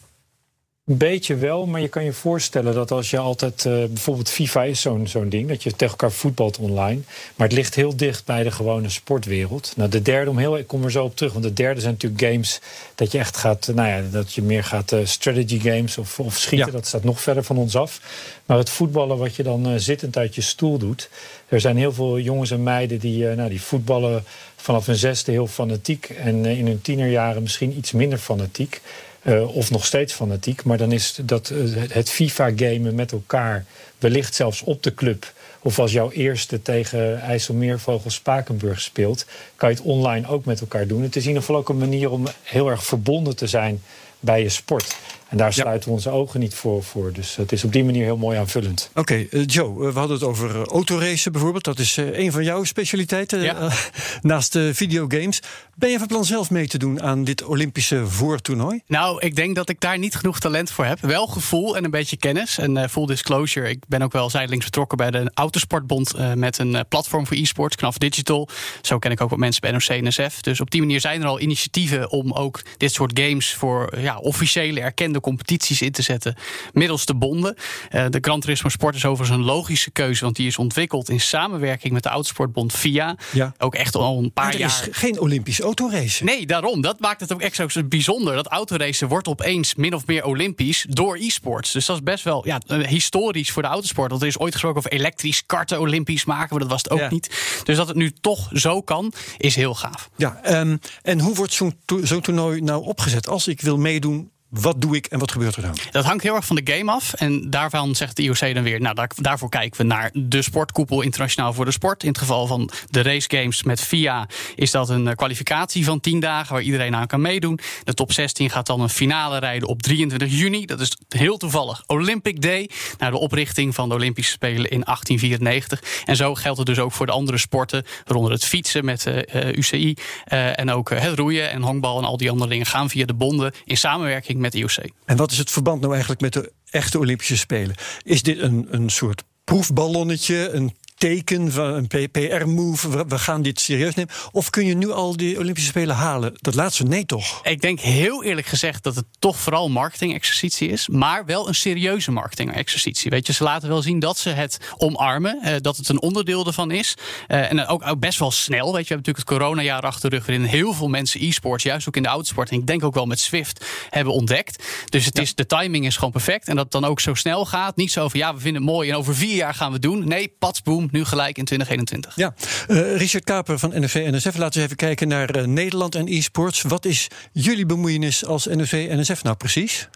Een 0.84 0.96
beetje 0.96 1.36
wel, 1.36 1.66
maar 1.66 1.80
je 1.80 1.88
kan 1.88 2.04
je 2.04 2.12
voorstellen 2.12 2.74
dat 2.74 2.90
als 2.90 3.10
je 3.10 3.18
altijd... 3.18 3.64
Uh, 3.64 3.72
bijvoorbeeld 3.72 4.30
FIFA 4.30 4.64
is 4.64 4.80
zo'n 4.80 5.06
zo'n 5.06 5.28
ding, 5.28 5.48
dat 5.48 5.62
je 5.62 5.70
tegen 5.70 5.88
elkaar 5.88 6.12
voetbalt 6.12 6.58
online. 6.58 7.00
Maar 7.36 7.46
het 7.46 7.56
ligt 7.56 7.74
heel 7.74 7.96
dicht 7.96 8.24
bij 8.24 8.42
de 8.42 8.50
gewone 8.50 8.88
sportwereld. 8.88 9.72
Nou, 9.76 9.90
de 9.90 10.02
derde, 10.02 10.30
om 10.30 10.38
heel, 10.38 10.58
ik 10.58 10.66
kom 10.66 10.84
er 10.84 10.90
zo 10.90 11.04
op 11.04 11.16
terug... 11.16 11.32
want 11.32 11.44
de 11.44 11.52
derde 11.52 11.80
zijn 11.80 11.92
natuurlijk 11.92 12.22
games 12.22 12.60
dat 12.94 13.12
je 13.12 13.18
echt 13.18 13.36
gaat... 13.36 13.70
nou 13.74 13.88
ja, 13.88 14.02
dat 14.10 14.32
je 14.32 14.42
meer 14.42 14.64
gaat 14.64 14.92
uh, 14.92 15.00
strategy 15.04 15.60
games 15.60 15.98
of, 15.98 16.20
of 16.20 16.38
schieten. 16.38 16.66
Ja. 16.66 16.72
Dat 16.72 16.86
staat 16.86 17.04
nog 17.04 17.20
verder 17.20 17.44
van 17.44 17.56
ons 17.56 17.76
af. 17.76 18.00
Maar 18.46 18.58
het 18.58 18.70
voetballen 18.70 19.18
wat 19.18 19.34
je 19.34 19.42
dan 19.42 19.68
uh, 19.68 19.74
zittend 19.76 20.16
uit 20.16 20.34
je 20.34 20.40
stoel 20.40 20.78
doet... 20.78 21.08
er 21.48 21.60
zijn 21.60 21.76
heel 21.76 21.92
veel 21.92 22.18
jongens 22.18 22.50
en 22.50 22.62
meiden 22.62 22.98
die, 22.98 23.26
nou, 23.26 23.48
die 23.48 23.62
voetballen 23.62 24.24
vanaf 24.64 24.86
hun 24.86 24.96
zesde 24.96 25.32
heel 25.32 25.46
fanatiek... 25.46 26.08
en 26.08 26.44
in 26.44 26.66
hun 26.66 26.80
tienerjaren 26.80 27.42
misschien 27.42 27.76
iets 27.76 27.92
minder 27.92 28.18
fanatiek... 28.18 28.80
Uh, 29.26 29.56
of 29.56 29.70
nog 29.70 29.84
steeds 29.84 30.12
fanatiek. 30.12 30.64
Maar 30.64 30.78
dan 30.78 30.92
is 30.92 31.18
dat 31.22 31.50
uh, 31.50 31.82
het 31.88 32.10
FIFA-gamen 32.10 32.94
met 32.94 33.12
elkaar, 33.12 33.64
wellicht 33.98 34.34
zelfs 34.34 34.62
op 34.62 34.82
de 34.82 34.94
club. 34.94 35.32
Of 35.62 35.78
als 35.78 35.92
jouw 35.92 36.10
eerste 36.10 36.62
tegen 36.62 37.20
IJsselmeervogel 37.20 38.10
Spakenburg 38.10 38.80
speelt, 38.80 39.26
kan 39.56 39.68
je 39.68 39.74
het 39.74 39.84
online 39.84 40.28
ook 40.28 40.44
met 40.44 40.60
elkaar 40.60 40.86
doen. 40.86 41.02
Het 41.02 41.16
is 41.16 41.22
in 41.22 41.28
ieder 41.28 41.42
geval 41.42 41.60
ook 41.60 41.68
een 41.68 41.78
manier 41.78 42.10
om 42.10 42.26
heel 42.42 42.70
erg 42.70 42.84
verbonden 42.84 43.36
te 43.36 43.46
zijn 43.46 43.82
bij 44.24 44.42
je 44.42 44.48
sport. 44.48 44.96
En 45.34 45.40
daar 45.40 45.52
sluiten 45.52 45.88
we 45.88 45.94
onze 45.94 46.10
ogen 46.10 46.40
niet 46.40 46.54
voor, 46.54 46.82
voor. 46.82 47.12
Dus 47.12 47.36
het 47.36 47.52
is 47.52 47.64
op 47.64 47.72
die 47.72 47.84
manier 47.84 48.04
heel 48.04 48.16
mooi 48.16 48.38
aanvullend. 48.38 48.90
Oké, 48.90 49.00
okay, 49.00 49.28
uh, 49.30 49.42
Joe, 49.46 49.92
we 49.92 49.98
hadden 49.98 50.16
het 50.16 50.26
over 50.26 50.56
uh, 50.56 50.62
autoracen 50.62 51.32
bijvoorbeeld. 51.32 51.64
Dat 51.64 51.78
is 51.78 51.96
uh, 51.96 52.18
een 52.18 52.32
van 52.32 52.44
jouw 52.44 52.64
specialiteiten 52.64 53.42
ja. 53.42 53.70
naast 54.22 54.58
videogames. 54.72 55.40
Ben 55.74 55.90
je 55.90 55.98
van 55.98 56.06
plan 56.06 56.24
zelf 56.24 56.50
mee 56.50 56.66
te 56.66 56.78
doen 56.78 57.02
aan 57.02 57.24
dit 57.24 57.42
Olympische 57.42 58.06
voortoernooi? 58.06 58.80
Nou, 58.86 59.20
ik 59.20 59.36
denk 59.36 59.54
dat 59.54 59.68
ik 59.68 59.80
daar 59.80 59.98
niet 59.98 60.14
genoeg 60.14 60.40
talent 60.40 60.70
voor 60.70 60.84
heb. 60.84 61.00
Wel 61.00 61.26
gevoel 61.26 61.76
en 61.76 61.84
een 61.84 61.90
beetje 61.90 62.16
kennis. 62.16 62.58
En 62.58 62.90
full 62.90 63.06
disclosure, 63.06 63.68
ik 63.68 63.82
ben 63.88 64.02
ook 64.02 64.12
wel 64.12 64.30
zijdelings 64.30 64.64
betrokken 64.64 64.96
bij 64.96 65.10
de 65.10 65.30
Autosportbond... 65.34 66.34
met 66.34 66.58
een 66.58 66.84
platform 66.88 67.26
voor 67.26 67.36
e-sports, 67.36 67.76
Knaf 67.76 67.98
Digital. 67.98 68.48
Zo 68.82 68.98
ken 68.98 69.10
ik 69.10 69.20
ook 69.20 69.30
wat 69.30 69.38
mensen 69.38 69.60
bij 69.60 69.70
NOC 69.70 69.82
en 69.82 70.04
NSF. 70.04 70.40
Dus 70.40 70.60
op 70.60 70.70
die 70.70 70.80
manier 70.80 71.00
zijn 71.00 71.22
er 71.22 71.28
al 71.28 71.40
initiatieven 71.40 72.10
om 72.10 72.32
ook 72.32 72.62
dit 72.76 72.92
soort 72.92 73.18
games... 73.18 73.54
voor 73.54 73.98
ja, 73.98 74.13
officiële 74.20 74.80
erkende 74.80 75.20
competities 75.20 75.82
in 75.82 75.92
te 75.92 76.02
zetten 76.02 76.34
middels 76.72 77.06
de 77.06 77.14
bonden. 77.14 77.56
Uh, 77.92 78.04
de 78.10 78.18
Gran 78.20 78.40
Turismo 78.40 78.68
Sport 78.68 78.94
is 78.94 79.04
overigens 79.04 79.38
een 79.38 79.44
logische 79.44 79.90
keuze, 79.90 80.24
want 80.24 80.36
die 80.36 80.46
is 80.46 80.58
ontwikkeld 80.58 81.08
in 81.08 81.20
samenwerking 81.20 81.92
met 81.92 82.02
de 82.02 82.08
Autosportbond 82.08 82.72
FIA. 82.72 83.16
Ja. 83.32 83.54
Ook 83.58 83.74
echt 83.74 83.94
al 83.94 84.18
een 84.18 84.32
paar 84.32 84.44
maar 84.44 84.52
er 84.54 84.58
jaar. 84.60 84.68
is 84.68 84.88
geen 84.90 85.20
Olympisch 85.20 85.60
autoracen. 85.60 86.26
Nee, 86.26 86.46
daarom. 86.46 86.80
Dat 86.80 87.00
maakt 87.00 87.20
het 87.20 87.32
ook 87.32 87.40
extra 87.40 87.68
zo 87.68 87.82
bijzonder. 87.84 88.34
Dat 88.34 88.46
autoracen 88.46 89.08
wordt 89.08 89.28
opeens 89.28 89.74
min 89.74 89.94
of 89.94 90.06
meer 90.06 90.24
Olympisch 90.24 90.86
door 90.88 91.16
e-sports. 91.16 91.72
Dus 91.72 91.86
dat 91.86 91.96
is 91.96 92.02
best 92.02 92.24
wel 92.24 92.46
ja, 92.46 92.60
historisch 92.86 93.50
voor 93.50 93.62
de 93.62 93.68
autosport. 93.68 94.10
Want 94.10 94.22
er 94.22 94.28
is 94.28 94.38
ooit 94.38 94.52
gesproken 94.52 94.78
over 94.78 94.92
elektrisch 94.92 95.46
karten 95.46 95.80
Olympisch 95.80 96.24
maken, 96.24 96.46
maar 96.50 96.58
dat 96.58 96.68
was 96.68 96.82
het 96.82 96.90
ook 96.90 96.98
Ja. 96.98 97.10
niet. 97.10 97.60
Dus 97.64 97.76
dat 97.76 97.88
het 97.88 97.96
nu 97.96 98.12
toch 98.20 98.50
zo 98.52 98.82
kan, 98.82 99.12
is 99.38 99.54
heel 99.54 99.74
gaaf. 99.74 100.08
Ja, 100.16 100.60
um, 100.60 100.80
en 101.02 101.20
hoe 101.20 101.34
wordt 101.34 101.52
zo'n 101.52 101.74
to 101.84 102.04
zo 102.04 102.20
toernooi 102.20 102.60
nou 102.60 102.84
opgezet? 102.84 103.28
Als 103.28 103.48
ik 103.48 103.60
wil 103.60 103.76
meedoen, 103.78 103.93
meedoen 103.94 104.30
wat 104.60 104.80
doe 104.80 104.96
ik 104.96 105.06
en 105.06 105.18
wat 105.18 105.32
gebeurt 105.32 105.56
er 105.56 105.62
dan? 105.62 105.76
Dat 105.90 106.04
hangt 106.04 106.22
heel 106.22 106.34
erg 106.34 106.44
van 106.44 106.56
de 106.56 106.72
game 106.72 106.92
af. 106.92 107.12
En 107.12 107.50
daarvan 107.50 107.94
zegt 107.94 108.16
de 108.16 108.22
IOC 108.22 108.54
dan 108.54 108.62
weer: 108.62 108.80
Nou, 108.80 108.94
daar, 108.94 109.10
daarvoor 109.14 109.48
kijken 109.48 109.80
we 109.80 109.86
naar 109.86 110.10
de 110.14 110.42
sportkoepel 110.42 111.02
Internationaal 111.02 111.52
voor 111.52 111.64
de 111.64 111.70
Sport. 111.70 112.02
In 112.02 112.08
het 112.08 112.18
geval 112.18 112.46
van 112.46 112.70
de 112.90 113.02
race 113.02 113.28
games 113.36 113.62
met 113.62 113.80
FIA 113.80 114.28
is 114.54 114.70
dat 114.70 114.88
een 114.88 115.06
uh, 115.06 115.12
kwalificatie 115.12 115.84
van 115.84 116.00
10 116.00 116.20
dagen 116.20 116.52
waar 116.52 116.62
iedereen 116.62 116.96
aan 116.96 117.06
kan 117.06 117.20
meedoen. 117.20 117.58
De 117.84 117.94
top 117.94 118.12
16 118.12 118.50
gaat 118.50 118.66
dan 118.66 118.80
een 118.80 118.88
finale 118.88 119.38
rijden 119.38 119.68
op 119.68 119.82
23 119.82 120.38
juni. 120.38 120.66
Dat 120.66 120.80
is 120.80 120.96
heel 121.08 121.36
toevallig 121.36 121.82
Olympic 121.86 122.42
Day. 122.42 122.70
Naar 122.98 123.10
de 123.10 123.18
oprichting 123.18 123.74
van 123.74 123.88
de 123.88 123.94
Olympische 123.94 124.32
Spelen 124.32 124.70
in 124.70 124.80
1894. 124.80 125.82
En 126.04 126.16
zo 126.16 126.34
geldt 126.34 126.58
het 126.58 126.66
dus 126.66 126.78
ook 126.78 126.92
voor 126.92 127.06
de 127.06 127.12
andere 127.12 127.38
sporten, 127.38 127.84
waaronder 128.04 128.32
het 128.32 128.44
fietsen 128.44 128.84
met 128.84 129.06
uh, 129.06 129.16
uh, 129.16 129.52
UCI. 129.52 129.94
en 130.24 130.70
ook 130.70 130.90
het 130.90 131.18
roeien 131.18 131.50
en 131.50 131.62
honkbal 131.62 131.98
en 131.98 132.04
al 132.04 132.16
die 132.16 132.30
andere 132.30 132.50
dingen 132.50 132.66
gaan 132.66 132.90
via 132.90 133.04
de 133.04 133.14
bonden 133.14 133.52
in 133.64 133.76
samenwerking 133.76 134.43
met 134.44 134.54
IOC. 134.54 134.90
En 135.04 135.16
wat 135.16 135.30
is 135.30 135.38
het 135.38 135.50
verband 135.50 135.80
nou 135.80 135.92
eigenlijk 135.92 136.20
met 136.20 136.32
de 136.32 136.52
echte 136.70 136.98
Olympische 136.98 137.36
Spelen? 137.36 137.74
Is 138.02 138.22
dit 138.22 138.38
een, 138.38 138.66
een 138.70 138.90
soort 138.90 139.22
proefballonnetje, 139.44 140.50
een 140.50 140.74
teken 141.08 141.52
van 141.52 141.64
een 141.64 141.86
PR-move, 142.10 143.04
we 143.06 143.18
gaan 143.18 143.42
dit 143.42 143.60
serieus 143.60 143.94
nemen? 143.94 144.12
Of 144.32 144.50
kun 144.50 144.66
je 144.66 144.74
nu 144.74 144.90
al 144.90 145.16
die 145.16 145.38
Olympische 145.38 145.68
Spelen 145.68 145.96
halen? 145.96 146.32
Dat 146.34 146.54
laatste, 146.54 146.84
nee 146.84 147.06
toch? 147.06 147.40
Ik 147.42 147.60
denk 147.60 147.80
heel 147.80 148.24
eerlijk 148.24 148.46
gezegd 148.46 148.82
dat 148.82 148.96
het 148.96 149.04
toch 149.18 149.36
vooral 149.36 149.68
marketing-exercitie 149.68 150.68
is, 150.68 150.88
maar 150.88 151.24
wel 151.24 151.48
een 151.48 151.54
serieuze 151.54 152.10
marketing-exercitie. 152.10 153.10
Weet 153.10 153.26
je, 153.26 153.32
ze 153.32 153.44
laten 153.44 153.68
wel 153.68 153.82
zien 153.82 153.98
dat 153.98 154.18
ze 154.18 154.28
het 154.30 154.58
omarmen, 154.76 155.40
eh, 155.42 155.54
dat 155.60 155.76
het 155.76 155.88
een 155.88 156.00
onderdeel 156.02 156.46
ervan 156.46 156.70
is. 156.70 156.94
Uh, 157.28 157.50
en 157.50 157.66
ook, 157.66 157.86
ook 157.86 158.00
best 158.00 158.18
wel 158.18 158.30
snel. 158.30 158.72
Weet 158.72 158.88
je, 158.88 158.94
we 158.94 158.94
hebben 158.94 158.96
natuurlijk 158.96 159.28
het 159.28 159.38
coronajaar 159.38 159.82
achter 159.82 160.10
de 160.10 160.16
rug, 160.16 160.26
waarin 160.26 160.44
heel 160.44 160.72
veel 160.72 160.88
mensen 160.88 161.22
e-sports, 161.24 161.64
juist 161.64 161.88
ook 161.88 161.96
in 161.96 162.02
de 162.02 162.08
autosport, 162.08 162.50
en 162.50 162.58
ik 162.58 162.66
denk 162.66 162.84
ook 162.84 162.94
wel 162.94 163.06
met 163.06 163.20
Swift, 163.20 163.64
hebben 163.90 164.12
ontdekt. 164.12 164.64
Dus 164.88 165.04
het 165.04 165.16
Ja. 165.16 165.22
is, 165.22 165.34
de 165.34 165.46
timing 165.46 165.86
is 165.86 165.94
gewoon 165.96 166.12
perfect. 166.12 166.48
En 166.48 166.54
dat 166.54 166.64
het 166.64 166.72
dan 166.72 166.84
ook 166.84 167.00
zo 167.00 167.14
snel 167.14 167.46
gaat. 167.46 167.76
Niet 167.76 167.92
zo 167.92 168.08
van 168.08 168.20
ja, 168.20 168.34
we 168.34 168.40
vinden 168.40 168.62
het 168.62 168.70
mooi 168.70 168.90
en 168.90 168.96
over 168.96 169.14
vier 169.14 169.34
jaar 169.36 169.54
gaan 169.54 169.68
we 169.68 169.72
het 169.72 169.82
doen. 169.82 170.08
Nee, 170.08 170.34
pats, 170.38 170.62
boom, 170.62 170.88
nu 170.94 171.04
gelijk 171.04 171.38
in 171.38 171.44
2021. 171.44 172.16
Ja, 172.16 172.34
uh, 172.68 172.96
Richard 172.96 173.24
Kaper 173.24 173.58
van 173.58 173.72
NFV-NSF. 173.74 174.36
Laten 174.36 174.58
we 174.58 174.64
even 174.64 174.76
kijken 174.76 175.08
naar 175.08 175.36
uh, 175.36 175.44
Nederland 175.44 175.94
en 175.94 176.06
e-sports. 176.08 176.62
Wat 176.62 176.84
is 176.84 177.08
jullie 177.32 177.66
bemoeienis 177.66 178.24
als 178.24 178.46
NFV-NSF 178.46 179.22
nou 179.22 179.36
precies? 179.36 179.88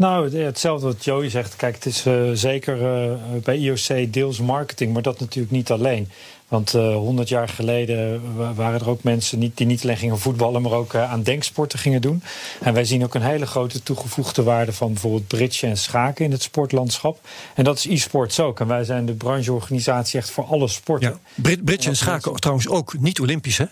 Nou, 0.00 0.36
hetzelfde 0.38 0.86
wat 0.86 1.04
Joey 1.04 1.30
zegt. 1.30 1.56
Kijk, 1.56 1.74
het 1.74 1.86
is 1.86 2.06
uh, 2.06 2.30
zeker 2.32 3.08
uh, 3.10 3.12
bij 3.42 3.56
IOC 3.56 4.12
deels 4.12 4.38
marketing, 4.38 4.92
maar 4.92 5.02
dat 5.02 5.20
natuurlijk 5.20 5.52
niet 5.52 5.70
alleen. 5.70 6.08
Want 6.48 6.74
uh, 6.74 6.94
100 6.94 7.28
jaar 7.28 7.48
geleden 7.48 8.22
waren 8.54 8.80
er 8.80 8.88
ook 8.88 9.02
mensen 9.02 9.38
niet, 9.38 9.56
die 9.56 9.66
niet 9.66 9.82
alleen 9.82 9.96
gingen 9.96 10.18
voetballen, 10.18 10.62
maar 10.62 10.72
ook 10.72 10.92
uh, 10.92 11.12
aan 11.12 11.22
denksporten 11.22 11.78
gingen 11.78 12.00
doen. 12.00 12.22
En 12.60 12.74
wij 12.74 12.84
zien 12.84 13.04
ook 13.04 13.14
een 13.14 13.22
hele 13.22 13.46
grote 13.46 13.82
toegevoegde 13.82 14.42
waarde 14.42 14.72
van 14.72 14.92
bijvoorbeeld 14.92 15.26
bridge 15.26 15.66
en 15.66 15.76
schaken 15.76 16.24
in 16.24 16.32
het 16.32 16.42
sportlandschap. 16.42 17.18
En 17.54 17.64
dat 17.64 17.76
is 17.76 17.86
e-sports 17.86 18.40
ook. 18.40 18.60
En 18.60 18.66
wij 18.66 18.84
zijn 18.84 19.06
de 19.06 19.14
brancheorganisatie 19.14 20.18
echt 20.18 20.30
voor 20.30 20.44
alle 20.44 20.68
sporten. 20.68 21.20
Ja, 21.36 21.56
bridge 21.64 21.88
en 21.88 21.96
schaken 21.96 22.34
trouwens 22.34 22.68
ook 22.68 22.98
niet 22.98 23.20
Olympisch, 23.20 23.58
hè? 23.58 23.66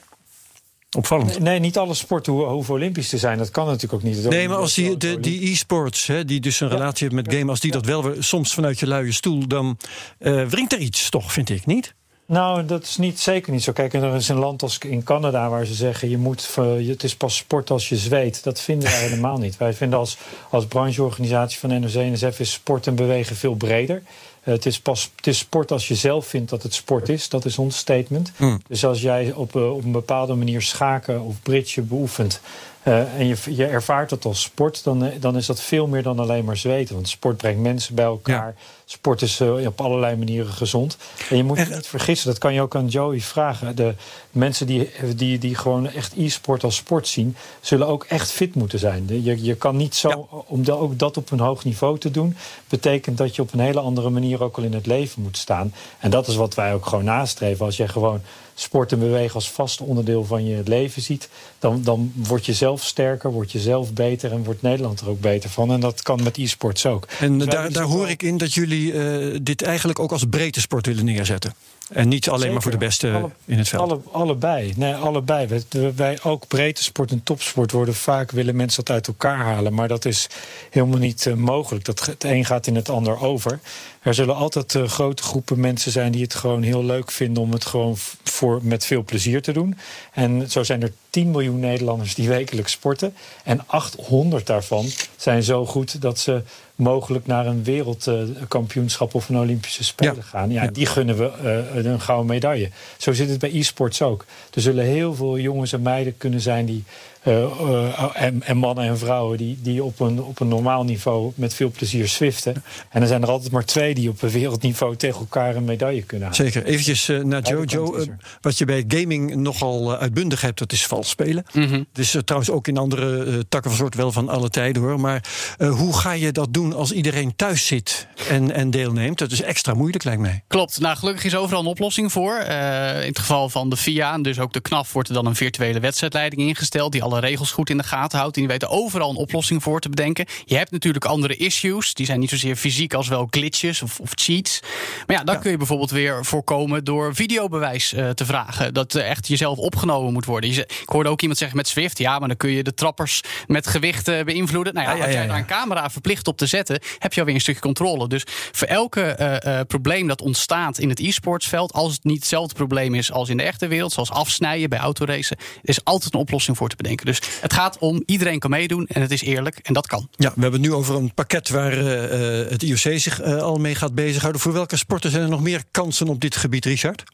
Opvallend. 0.96 1.38
Nee, 1.38 1.58
niet 1.58 1.78
alle 1.78 1.94
sporten 1.94 2.32
ho 2.32 2.52
hoeven 2.52 2.74
Olympisch 2.74 3.08
te 3.08 3.18
zijn. 3.18 3.38
Dat 3.38 3.50
kan 3.50 3.66
natuurlijk 3.66 3.92
ook 3.92 4.02
niet. 4.02 4.28
Nee, 4.28 4.48
maar 4.48 4.56
als 4.56 4.74
die, 4.74 4.96
de, 4.96 5.20
die 5.20 5.50
e-sports, 5.50 6.06
hè, 6.06 6.24
die 6.24 6.40
dus 6.40 6.60
een 6.60 6.68
ja. 6.68 6.74
relatie 6.74 7.06
hebben 7.06 7.24
met 7.24 7.34
game, 7.34 7.50
als 7.50 7.60
die 7.60 7.72
ja. 7.72 7.80
dat 7.80 7.86
wel 7.86 8.14
soms 8.18 8.54
vanuit 8.54 8.78
je 8.78 8.86
luie 8.86 9.12
stoel, 9.12 9.46
dan 9.46 9.78
uh, 10.18 10.46
wringt 10.46 10.72
er 10.72 10.78
iets, 10.78 11.10
toch, 11.10 11.32
vind 11.32 11.50
ik 11.50 11.66
niet? 11.66 11.94
Nou, 12.26 12.64
dat 12.64 12.82
is 12.82 12.96
niet, 12.96 13.20
zeker 13.20 13.52
niet 13.52 13.62
zo. 13.62 13.72
Kijk, 13.72 13.94
er 13.94 14.14
is 14.14 14.28
een 14.28 14.38
land 14.38 14.62
als 14.62 14.78
in 14.78 15.02
Canada 15.02 15.48
waar 15.48 15.66
ze 15.66 15.74
zeggen... 15.74 16.10
Je 16.10 16.18
moet, 16.18 16.56
het 16.86 17.02
is 17.02 17.16
pas 17.16 17.36
sport 17.36 17.70
als 17.70 17.88
je 17.88 17.96
zweet. 17.96 18.42
Dat 18.42 18.60
vinden 18.60 18.90
wij 18.90 19.00
helemaal 19.08 19.38
niet. 19.38 19.56
Wij 19.56 19.74
vinden 19.74 19.98
als, 19.98 20.16
als 20.50 20.66
brancheorganisatie 20.66 21.58
van 21.58 21.80
NOC-NSF... 21.80 22.40
is 22.40 22.52
sport 22.52 22.86
en 22.86 22.94
bewegen 22.94 23.36
veel 23.36 23.54
breder. 23.54 24.02
Het, 24.52 24.66
is 24.66 24.80
pas, 24.80 25.10
het 25.16 25.26
is 25.26 25.38
sport 25.38 25.72
als 25.72 25.88
je 25.88 25.94
zelf 25.94 26.26
vindt 26.26 26.50
dat 26.50 26.62
het 26.62 26.74
sport 26.74 27.08
is. 27.08 27.28
Dat 27.28 27.44
is 27.44 27.58
ons 27.58 27.76
statement. 27.76 28.32
Hmm. 28.36 28.60
Dus 28.68 28.84
als 28.84 29.00
jij 29.00 29.32
op, 29.32 29.56
eh, 29.56 29.74
op 29.74 29.84
een 29.84 29.92
bepaalde 29.92 30.34
manier 30.34 30.62
schaken 30.62 31.20
of 31.20 31.42
bridge 31.42 31.82
beoefent. 31.82 32.40
eh, 32.82 33.14
en 33.14 33.26
je, 33.26 33.36
je 33.48 33.66
ervaart 33.66 34.10
het 34.10 34.24
als 34.24 34.42
sport, 34.42 34.84
dan, 34.84 35.04
eh, 35.04 35.20
dan 35.20 35.36
is 35.36 35.46
dat 35.46 35.60
veel 35.60 35.86
meer 35.86 36.02
dan 36.02 36.18
alleen 36.18 36.44
maar 36.44 36.56
zweten. 36.56 36.94
Want 36.94 37.08
sport 37.08 37.36
brengt 37.36 37.60
mensen 37.60 37.94
bij 37.94 38.04
elkaar. 38.04 38.54
Sport 38.90 39.22
is 39.22 39.40
eh, 39.40 39.66
op 39.66 39.80
allerlei 39.80 40.16
manieren 40.16 40.52
gezond. 40.52 40.96
En 41.30 41.36
je 41.36 41.44
moet 41.44 41.58
je 41.58 41.64
niet 41.74 41.86
vergissen, 41.86 42.28
dat 42.28 42.38
kan 42.38 42.54
je 42.54 42.60
ook 42.60 42.76
aan 42.76 42.86
Joey 42.88 43.20
vragen. 43.20 43.76
De 43.76 43.94
mensen 44.30 44.66
die, 44.66 44.90
die, 45.16 45.38
die 45.38 45.54
gewoon 45.54 45.88
echt 45.90 46.12
e-sport 46.16 46.64
als 46.64 46.76
sport 46.76 47.08
zien, 47.08 47.36
zullen 47.60 47.86
ook 47.86 48.04
echt 48.04 48.30
fit 48.30 48.54
moeten 48.54 48.78
zijn. 48.78 49.04
Je, 49.22 49.42
je 49.44 49.54
kan 49.54 49.76
niet 49.76 49.94
zo, 49.94 50.28
om 50.46 50.64
da- 50.64 50.72
ook 50.72 50.98
dat 50.98 51.16
op 51.16 51.30
een 51.30 51.40
hoog 51.40 51.64
niveau 51.64 51.98
te 51.98 52.10
doen, 52.10 52.36
betekent 52.68 53.18
dat 53.18 53.36
je 53.36 53.42
op 53.42 53.52
een 53.52 53.60
hele 53.60 53.80
andere 53.80 54.10
manier 54.10 54.42
ook 54.42 54.56
al 54.56 54.62
in 54.64 54.74
het 54.74 54.86
leven 54.86 55.22
moet 55.22 55.36
staan. 55.36 55.74
En 55.98 56.10
dat 56.10 56.28
is 56.28 56.34
wat 56.34 56.54
wij 56.54 56.74
ook 56.74 56.86
gewoon 56.86 57.04
nastreven. 57.04 57.64
Als 57.66 57.76
je 57.76 57.88
gewoon 57.88 58.20
sport 58.54 58.92
en 58.92 58.98
bewegen 58.98 59.34
als 59.34 59.50
vast 59.50 59.80
onderdeel 59.80 60.24
van 60.24 60.46
je 60.46 60.62
leven 60.64 61.02
ziet, 61.02 61.28
dan, 61.58 61.82
dan 61.82 62.12
word 62.14 62.46
je 62.46 62.52
zelf 62.52 62.84
sterker, 62.84 63.32
word 63.32 63.52
je 63.52 63.58
zelf 63.60 63.92
beter 63.92 64.32
en 64.32 64.44
wordt 64.44 64.62
Nederland 64.62 65.00
er 65.00 65.08
ook 65.08 65.20
beter 65.20 65.50
van. 65.50 65.72
En 65.72 65.80
dat 65.80 66.02
kan 66.02 66.22
met 66.22 66.36
e-sports 66.38 66.86
ook. 66.86 67.06
En 67.20 67.38
Dus 67.38 67.48
daar, 67.48 67.72
daar 67.72 67.84
hoor 67.84 68.08
ik 68.08 68.22
in 68.22 68.36
dat 68.36 68.54
jullie 68.54 68.77
eh, 68.86 69.38
dit 69.42 69.62
eigenlijk 69.62 69.98
ook 69.98 70.12
als 70.12 70.24
breedte 70.30 70.60
sport 70.60 70.86
willen 70.86 71.04
neerzetten. 71.04 71.54
En 71.88 72.08
niet 72.08 72.28
alleen 72.28 72.52
maar 72.52 72.62
voor 72.62 72.70
de 72.70 72.76
beste 72.78 73.12
Alle- 73.12 73.30
in 73.44 73.58
het 73.58 73.68
veld. 73.68 73.90
Alle, 73.90 74.00
allebei. 74.12 74.72
Nee, 74.76 74.94
allebei. 74.94 75.46
Wij, 75.46 75.62
wij 75.96 76.18
ook 76.22 76.46
breedte 76.46 76.82
sport 76.82 77.10
en 77.10 77.22
topsport 77.22 77.72
worden 77.72 77.94
vaak 77.94 78.30
willen 78.30 78.56
mensen 78.56 78.84
dat 78.84 78.94
uit 78.94 79.06
elkaar 79.06 79.36
halen. 79.36 79.74
Maar 79.74 79.88
dat 79.88 80.04
is 80.04 80.26
helemaal 80.70 80.98
niet 80.98 81.26
eh, 81.26 81.34
mogelijk. 81.34 81.84
Dat, 81.84 82.06
het 82.06 82.24
een 82.24 82.44
gaat 82.44 82.66
in 82.66 82.74
het 82.74 82.88
ander 82.88 83.20
over. 83.20 83.60
Er 84.08 84.14
zullen 84.14 84.36
altijd 84.36 84.74
eh, 84.74 84.88
grote 84.88 85.22
groepen 85.22 85.60
mensen 85.60 85.92
zijn 85.92 86.12
die 86.12 86.22
het 86.22 86.34
gewoon 86.34 86.62
heel 86.62 86.84
leuk 86.84 87.10
vinden 87.10 87.42
om 87.42 87.52
het 87.52 87.64
gewoon 87.64 87.94
voor, 88.24 88.60
met 88.62 88.84
veel 88.84 89.02
plezier 89.02 89.42
te 89.42 89.52
doen. 89.52 89.78
En 90.12 90.50
zo 90.50 90.62
zijn 90.62 90.82
er 90.82 90.92
10 91.10 91.30
miljoen 91.30 91.60
Nederlanders 91.60 92.14
die 92.14 92.28
wekelijks 92.28 92.72
sporten. 92.72 93.14
En 93.44 93.62
800 93.66 94.46
daarvan 94.46 94.86
zijn 95.16 95.42
zo 95.42 95.66
goed 95.66 96.00
dat 96.00 96.18
ze 96.18 96.42
mogelijk 96.74 97.26
naar 97.26 97.46
een 97.46 97.64
wereldkampioenschap 97.64 99.14
of 99.14 99.28
een 99.28 99.38
Olympische 99.38 99.84
Spelen 99.84 100.22
gaan. 100.22 100.50
Ja, 100.50 100.66
die 100.66 100.86
gunnen 100.86 101.16
we 101.16 101.30
eh, 101.74 101.84
een 101.84 102.00
gouden 102.00 102.26
medaille. 102.26 102.70
Zo 102.96 103.12
zit 103.12 103.28
het 103.28 103.38
bij 103.38 103.54
e-sports 103.54 104.02
ook. 104.02 104.24
Er 104.54 104.60
zullen 104.60 104.84
heel 104.84 105.14
veel 105.14 105.38
jongens 105.38 105.72
en 105.72 105.82
meiden 105.82 106.16
kunnen 106.16 106.40
zijn 106.40 106.66
die. 106.66 106.84
Eh, 107.28 107.42
eh, 107.42 108.10
en, 108.14 108.42
en 108.42 108.56
mannen 108.56 108.84
en 108.84 108.98
vrouwen 108.98 109.38
die, 109.38 109.58
die 109.62 109.84
op, 109.84 110.00
een, 110.00 110.22
op 110.22 110.40
een 110.40 110.48
normaal 110.48 110.84
niveau 110.84 111.32
met 111.34 111.54
veel 111.54 111.70
plezier 111.70 112.08
swiften. 112.08 112.62
En 112.90 113.02
er 113.02 113.08
zijn 113.08 113.22
er 113.22 113.28
altijd 113.28 113.52
maar 113.52 113.64
twee 113.64 113.94
die 113.94 114.08
op 114.08 114.22
een 114.22 114.30
wereldniveau 114.30 114.96
tegen 114.96 115.18
elkaar 115.18 115.56
een 115.56 115.64
medaille 115.64 116.02
kunnen 116.02 116.28
halen. 116.28 116.44
Zeker. 116.44 116.64
Eventjes 116.64 117.08
eh, 117.08 117.20
naar 117.20 117.42
eh, 117.42 118.06
wat 118.40 118.58
je 118.58 118.64
bij 118.64 118.84
gaming 118.88 119.34
nogal 119.34 119.96
uitbundig 119.96 120.40
hebt, 120.40 120.58
dat 120.58 120.72
is 120.72 120.86
vals 120.86 121.08
spelen. 121.08 121.44
Mhm. 121.52 121.82
Dus 121.92 122.14
eh, 122.14 122.22
trouwens 122.22 122.52
ook 122.52 122.68
in 122.68 122.76
andere 122.76 123.24
eh, 123.24 123.34
takken 123.48 123.70
van 123.70 123.78
soort 123.78 123.94
wel 123.94 124.12
van 124.12 124.28
alle 124.28 124.48
tijden 124.48 124.82
hoor. 124.82 125.00
Maar 125.00 125.24
eh, 125.58 125.70
hoe 125.70 125.96
ga 125.96 126.12
je 126.12 126.32
dat 126.32 126.54
doen 126.54 126.74
als 126.74 126.92
iedereen 126.92 127.36
thuis 127.36 127.66
zit 127.66 128.06
en, 128.28 128.52
en 128.52 128.70
deelneemt? 128.70 129.18
Dat 129.18 129.30
is 129.30 129.42
extra 129.42 129.74
moeilijk, 129.74 130.04
lijkt 130.04 130.20
mij. 130.20 130.42
Klopt. 130.46 130.80
Nou, 130.80 130.96
gelukkig 130.96 131.24
is 131.24 131.36
overal 131.36 131.60
een 131.60 131.66
oplossing 131.66 132.12
voor. 132.12 132.34
Eh, 132.34 133.00
in 133.00 133.08
het 133.08 133.18
geval 133.18 133.48
van 133.48 133.70
de 133.70 133.76
FIA 133.76 134.12
en 134.12 134.22
dus 134.22 134.38
ook 134.38 134.52
de 134.52 134.60
KNAF 134.60 134.92
wordt 134.92 135.08
er 135.08 135.14
dan 135.14 135.26
een 135.26 135.36
virtuele 135.36 135.80
wedstrijdleiding 135.80 136.42
ingesteld 136.42 136.92
die 136.92 137.02
alle 137.02 137.17
regels 137.20 137.50
goed 137.50 137.70
in 137.70 137.76
de 137.76 137.82
gaten 137.82 138.18
houdt. 138.18 138.34
En 138.36 138.42
die 138.42 138.50
weten 138.50 138.68
overal 138.68 139.10
een 139.10 139.16
oplossing 139.16 139.62
voor 139.62 139.80
te 139.80 139.88
bedenken. 139.88 140.26
Je 140.44 140.56
hebt 140.56 140.70
natuurlijk 140.70 141.04
andere 141.04 141.36
issues. 141.36 141.94
Die 141.94 142.06
zijn 142.06 142.20
niet 142.20 142.30
zozeer 142.30 142.56
fysiek 142.56 142.94
als 142.94 143.08
wel 143.08 143.26
glitches 143.30 143.82
of, 143.82 144.00
of 144.00 144.10
cheats. 144.14 144.60
Maar 145.06 145.16
ja, 145.16 145.24
dat 145.24 145.38
kun 145.38 145.50
je 145.50 145.56
bijvoorbeeld 145.56 145.90
weer 145.90 146.24
voorkomen 146.24 146.84
door 146.84 147.14
videobewijs 147.14 147.92
eh, 147.92 148.10
te 148.10 148.24
vragen. 148.24 148.74
Dat 148.74 148.94
eh, 148.94 149.10
echt 149.10 149.28
jezelf 149.28 149.58
opgenomen 149.58 150.12
moet 150.12 150.24
worden. 150.24 150.52
Je 150.52 150.56
ik 150.60 150.88
hoorde 150.88 151.08
ook 151.08 151.20
iemand 151.20 151.38
zeggen 151.38 151.56
met 151.56 151.68
Swift, 151.68 151.98
ja, 151.98 152.18
maar 152.18 152.28
dan 152.28 152.36
kun 152.36 152.50
je 152.50 152.62
de 152.62 152.74
trappers 152.74 153.20
met 153.46 153.66
gewichten 153.66 154.24
beïnvloeden. 154.24 154.74
Nou 154.74 154.86
ja, 154.86 154.92
Ah, 154.92 154.98
ja, 154.98 155.04
als 155.04 155.14
jij 155.14 155.26
daar 155.26 155.38
een 155.38 155.46
camera 155.46 155.90
verplicht 155.90 156.28
op 156.28 156.36
te 156.36 156.46
zetten, 156.46 156.80
heb 156.98 157.12
je 157.12 157.20
alweer 157.20 157.34
een 157.34 157.40
stukje 157.40 157.60
controle. 157.60 158.08
Dus 158.08 158.22
voor 158.52 158.68
elke 158.68 159.02
eh, 159.02 159.60
probleem 159.66 160.06
dat 160.06 160.22
ontstaat 160.22 160.78
in 160.78 160.88
het 160.88 161.00
e-sportsveld, 161.00 161.72
als 161.72 161.92
het 161.92 162.04
niet 162.04 162.16
hetzelfde 162.16 162.54
probleem 162.54 162.94
is 162.94 163.12
als 163.12 163.28
in 163.28 163.36
de 163.36 163.42
echte 163.42 163.66
wereld, 163.66 163.92
zoals 163.92 164.10
afsnijden 164.10 164.68
bij 164.68 164.78
autoracen, 164.78 165.36
is 165.62 165.84
altijd 165.84 166.14
een 166.14 166.20
oplossing 166.20 166.56
voor 166.56 166.68
te 166.68 166.76
bedenken. 166.76 166.97
Dus 167.04 167.20
het 167.40 167.52
gaat 167.52 167.78
om 167.78 168.02
iedereen 168.06 168.38
kan 168.38 168.50
meedoen 168.50 168.86
en 168.86 169.00
het 169.00 169.10
is 169.10 169.22
eerlijk 169.22 169.58
en 169.62 169.74
dat 169.74 169.86
kan. 169.86 170.08
Ja, 170.16 170.32
we 170.34 170.40
hebben 170.40 170.60
het 170.60 170.70
nu 170.70 170.76
over 170.76 170.94
een 170.94 171.14
pakket 171.14 171.48
waar 171.48 171.72
eh, 171.72 172.40
eh, 172.40 172.50
het 172.50 172.62
IOC 172.62 172.98
zich 172.98 173.20
eh, 173.20 173.42
al 173.42 173.56
mee 173.56 173.74
gaat 173.74 173.94
bezighouden. 173.94 174.40
Voor 174.40 174.52
welke 174.52 174.76
sporten 174.76 175.10
zijn 175.10 175.22
er 175.22 175.28
nog 175.28 175.42
meer 175.42 175.62
kansen 175.70 176.08
op 176.08 176.20
dit 176.20 176.36
gebied, 176.36 176.64
Richard? 176.64 177.04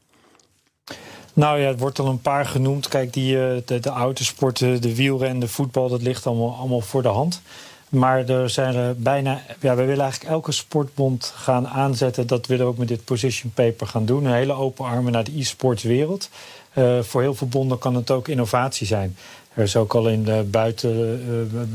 Nou 1.35 1.61
ja, 1.61 1.67
het 1.69 1.81
wordt 1.81 1.99
al 1.99 2.07
een 2.07 2.21
paar 2.21 2.47
genoemd. 2.47 2.89
Kijk, 2.89 3.13
die, 3.13 3.43
eh, 3.43 3.57
de, 3.65 3.81
de 3.81 3.89
autosporten, 3.89 4.83
de 4.83 4.95
wielrennen, 4.95 5.41
de 5.41 5.49
voetbal, 5.49 5.89
dat 5.89 6.03
ligt 6.03 6.27
allemaal, 6.27 6.57
allemaal 6.57 6.81
voor 6.81 7.03
de 7.03 7.09
hand. 7.09 7.43
Maar 7.89 8.29
er 8.29 8.51
zijn 8.51 8.75
er 8.75 8.97
bijna. 8.97 9.41
Ja, 9.61 9.75
we 9.75 9.85
willen 9.85 10.03
eigenlijk 10.03 10.33
elke 10.33 10.53
sportbond 10.53 11.33
gaan 11.37 11.69
aanzetten. 11.69 12.27
Dat 12.27 12.47
willen 12.47 12.65
we 12.65 12.71
ook 12.73 12.79
met 12.79 12.89
dit 12.89 13.05
position 13.05 13.53
paper 13.53 13.87
gaan 13.87 14.05
doen. 14.05 14.25
Een 14.25 14.33
hele 14.33 14.53
open 14.53 14.85
armen 14.85 15.13
naar 15.13 15.25
de 15.25 15.39
e-sports 15.39 15.83
wereld. 15.83 16.29
Eh, 16.73 17.03
voor 17.03 17.21
heel 17.21 17.35
veel 17.35 17.47
bonden 17.47 17.79
kan 17.79 17.95
het 17.95 18.11
ook 18.11 18.29
innovatie 18.29 18.87
zijn. 18.87 19.17
Er 19.55 19.63
is 19.63 19.77
ook 19.77 19.95
al 19.95 20.09
in 20.09 20.25
de 20.25 20.47
buiten 20.51 21.21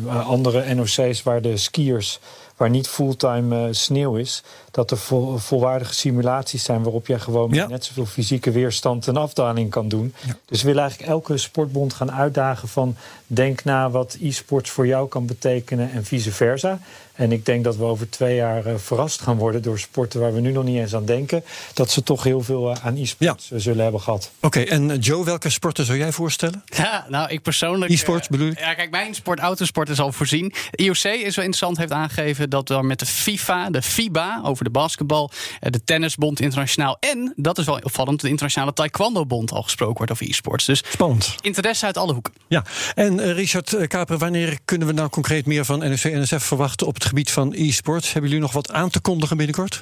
eh, 0.08 0.28
andere 0.28 0.74
NOC's 0.74 1.24
waar 1.24 1.42
de 1.42 1.58
skiers 1.58 2.20
waar 2.58 2.70
niet 2.70 2.88
fulltime 2.88 3.56
eh, 3.68 3.74
sneeuw 3.74 4.16
is, 4.16 4.44
dat 4.72 4.92
er 4.92 4.98
vol- 4.98 5.38
volwaardige 5.38 5.94
simulaties 5.94 6.64
zijn 6.64 6.84
waarop 6.84 7.08
je 7.08 7.20
gewoon 7.20 7.50
net 7.68 7.86
zoveel 7.86 8.06
fysieke 8.06 8.52
weerstand 8.52 9.08
een 9.08 9.18
afdaling 9.18 9.70
kan 9.70 9.88
doen. 9.88 10.14
Dus 10.46 10.62
we 10.62 10.68
willen 10.68 10.82
eigenlijk 10.82 11.12
elke 11.12 11.38
sportbond 11.38 11.94
gaan 11.94 12.12
uitdagen 12.12 12.68
van 12.68 12.96
denk 13.28 13.64
na 13.64 13.90
wat 13.90 14.18
e-sports 14.22 14.70
voor 14.70 14.88
jou 14.88 15.08
kan 15.08 15.26
betekenen 15.26 15.92
en 15.92 16.06
vice 16.06 16.32
versa. 16.32 16.80
En 17.20 17.32
ik 17.32 17.46
denk 17.46 17.64
dat 17.64 17.76
we 17.76 17.84
over 17.84 18.10
twee 18.10 18.36
jaar 18.36 18.66
eh, 18.66 18.74
verrast 18.78 19.22
gaan 19.22 19.38
worden 19.38 19.62
door 19.62 19.80
sporten 19.80 20.20
waar 20.20 20.34
we 20.34 20.40
nu 20.40 20.52
nog 20.52 20.64
niet 20.64 20.78
eens 20.78 20.96
aan 20.96 21.06
denken, 21.06 21.44
dat 21.74 21.92
ze 21.92 22.04
toch 22.04 22.24
heel 22.24 22.42
veel 22.42 22.72
eh, 22.72 22.86
aan 22.86 22.96
e-sports 22.96 23.52
eh, 23.52 23.60
zullen 23.60 23.84
hebben 23.84 24.02
gehad. 24.02 24.32
Oké, 24.42 24.60
en 24.60 25.00
Joe, 25.00 25.26
welke 25.26 25.50
sporten 25.50 25.86
zou 25.86 25.98
jij 25.98 26.12
voorstellen? 26.12 26.64
Ja, 26.80 27.06
nou, 27.10 27.30
ik 27.30 27.42
persoonlijk. 27.42 27.92
E-sports 27.92 28.28
bedoel 28.28 28.50
ik? 28.50 28.60
Ja, 28.60 28.74
kijk, 28.74 28.92
mijn 28.92 29.16
sport, 29.16 29.40
autosport 29.40 29.90
is 29.90 30.00
al 30.00 30.12
voorzien. 30.12 30.54
IOC 30.72 30.96
is 30.96 31.04
wel 31.04 31.14
interessant, 31.24 31.78
heeft 31.78 31.92
aangegeven 31.92 32.50
dat 32.50 32.70
er 32.70 32.86
met 32.86 33.00
de 33.00 33.06
FIFA, 33.06 33.70
de 33.70 33.82
FIBA 33.82 34.42
over 34.44 34.64
de 34.64 34.70
basketbal, 34.70 35.32
de 35.60 35.84
tennisbond 35.84 36.40
internationaal 36.40 36.98
en, 37.00 37.34
dat 37.36 37.58
is 37.58 37.66
wel 37.66 37.80
opvallend, 37.84 38.22
de 38.22 38.28
internationale 38.28 38.74
taekwondo-bond 38.74 39.52
al 39.52 39.64
gesproken 39.64 39.98
wordt 39.98 40.12
over 40.12 40.30
e-sports. 40.30 40.66
Dus 40.66 40.84
Spannend. 40.90 41.36
interesse 41.42 41.86
uit 41.86 41.98
alle 41.98 42.14
hoeken. 42.14 42.34
Ja, 42.48 42.64
en 42.96 43.34
Richard 43.34 43.88
Kaper, 43.88 44.18
wanneer 44.18 44.60
kunnen 44.66 44.88
we 44.88 44.94
nou 44.94 45.10
concreet 45.10 45.46
meer 45.46 45.66
van 45.66 45.80
NOC 45.80 46.04
en 46.04 46.22
NSF 46.22 46.44
verwachten 46.44 46.88
op 46.88 46.94
het 46.94 47.04
gebied 47.10 47.32
van 47.32 47.54
e-sports? 47.56 48.14
Hebben 48.14 48.30
jullie 48.30 48.46
nog 48.46 48.54
wat 48.54 48.72
aan 48.72 48.90
te 48.90 49.00
kondigen 49.00 49.38
binnenkort? 49.38 49.82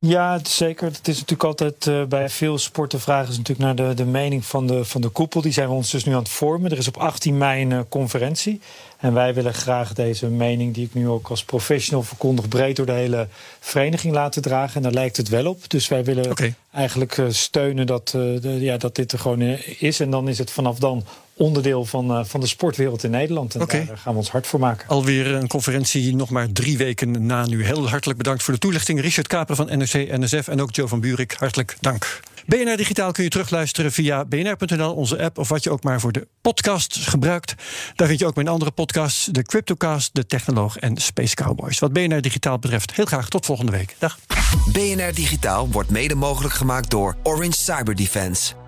Ja, 0.00 0.40
is 0.44 0.56
zeker. 0.56 0.86
Het 0.86 1.08
is 1.08 1.14
natuurlijk 1.14 1.44
altijd 1.44 1.86
eh, 1.86 2.04
bij 2.04 2.28
veel 2.28 2.58
sporten 2.58 3.00
vragen 3.00 3.32
ze 3.32 3.38
natuurlijk 3.38 3.66
naar 3.76 3.88
de, 3.88 3.94
de 3.94 4.04
mening 4.04 4.44
van 4.44 4.66
de, 4.66 4.84
van 4.84 5.00
de 5.00 5.08
koepel. 5.08 5.40
Die 5.40 5.52
zijn 5.52 5.68
we 5.68 5.74
ons 5.74 5.90
dus 5.90 6.04
nu 6.04 6.12
aan 6.12 6.18
het 6.18 6.28
vormen. 6.28 6.70
Er 6.70 6.78
is 6.78 6.88
op 6.88 6.96
18 6.96 7.38
mei 7.38 7.62
een 7.62 7.72
eh, 7.72 7.80
conferentie. 7.88 8.60
En 8.98 9.14
wij 9.14 9.34
willen 9.34 9.54
graag 9.54 9.92
deze 9.92 10.26
mening, 10.26 10.74
die 10.74 10.84
ik 10.84 10.94
nu 10.94 11.08
ook 11.08 11.28
als 11.28 11.44
professional 11.44 12.02
verkondig, 12.02 12.48
breed 12.48 12.76
door 12.76 12.86
de 12.86 12.92
hele 12.92 13.28
vereniging 13.60 14.14
laten 14.14 14.42
dragen. 14.42 14.76
En 14.76 14.82
daar 14.82 14.92
lijkt 14.92 15.16
het 15.16 15.28
wel 15.28 15.46
op. 15.46 15.70
Dus 15.70 15.88
wij 15.88 16.04
willen 16.04 16.54
eigenlijk 16.70 17.18
eh, 17.18 17.26
steunen 17.28 17.86
dat, 17.86 18.08
de, 18.08 18.56
ja, 18.60 18.76
dat 18.76 18.94
dit 18.94 19.12
er 19.12 19.18
gewoon 19.18 19.42
is. 19.78 20.00
En 20.00 20.10
dan 20.10 20.28
is 20.28 20.38
het 20.38 20.50
vanaf 20.50 20.78
dan 20.78 21.04
onderdeel 21.38 21.84
van, 21.84 22.10
eh, 22.10 22.24
van 22.24 22.40
de 22.40 22.46
sportwereld 22.46 23.04
in 23.04 23.10
Nederland. 23.10 23.54
En 23.54 23.66
daar 23.66 23.98
gaan 23.98 24.12
we 24.12 24.18
ons 24.18 24.30
hard 24.30 24.46
voor 24.46 24.60
maken. 24.60 24.88
Alweer 24.88 25.26
een 25.26 25.48
conferentie 25.48 26.16
nog 26.16 26.30
maar 26.30 26.52
drie 26.52 26.78
weken 26.78 27.26
na 27.26 27.46
nu. 27.46 27.64
Heel 27.64 27.88
hartelijk 27.88 28.18
bedankt 28.18 28.42
voor 28.42 28.54
de 28.54 28.60
toelichting. 28.60 29.00
Richard 29.00 29.26
Kaper 29.26 29.56
van 29.56 29.66
NOC, 29.66 29.92
NSF 29.92 30.48
en 30.48 30.60
ook 30.60 30.74
Joe 30.74 30.88
van 30.88 31.00
Buurik. 31.00 31.34
Hartelijk 31.38 31.76
dank. 31.80 32.20
BNR 32.48 32.76
Digitaal 32.76 33.12
kun 33.12 33.24
je 33.24 33.30
terugluisteren 33.30 33.92
via 33.92 34.24
bnr.nl, 34.24 34.94
onze 34.94 35.22
app... 35.22 35.38
of 35.38 35.48
wat 35.48 35.62
je 35.62 35.70
ook 35.70 35.82
maar 35.82 36.00
voor 36.00 36.12
de 36.12 36.26
podcast 36.40 36.96
gebruikt. 36.96 37.54
Daar 37.94 38.08
vind 38.08 38.20
je 38.20 38.26
ook 38.26 38.34
mijn 38.34 38.48
andere 38.48 38.70
podcasts, 38.70 39.24
de 39.24 39.42
Cryptocast, 39.42 40.14
de 40.14 40.26
Technoloog 40.26 40.76
en 40.76 40.96
Space 40.96 41.34
Cowboys. 41.34 41.78
Wat 41.78 41.92
BNR 41.92 42.20
Digitaal 42.20 42.58
betreft, 42.58 42.94
heel 42.94 43.04
graag 43.04 43.28
tot 43.28 43.46
volgende 43.46 43.72
week. 43.72 43.96
Dag. 43.98 44.18
BNR 44.72 45.14
Digitaal 45.14 45.68
wordt 45.70 45.90
mede 45.90 46.14
mogelijk 46.14 46.54
gemaakt 46.54 46.90
door 46.90 47.16
Orange 47.22 47.58
Cyber 47.58 47.94
Defense. 47.94 48.67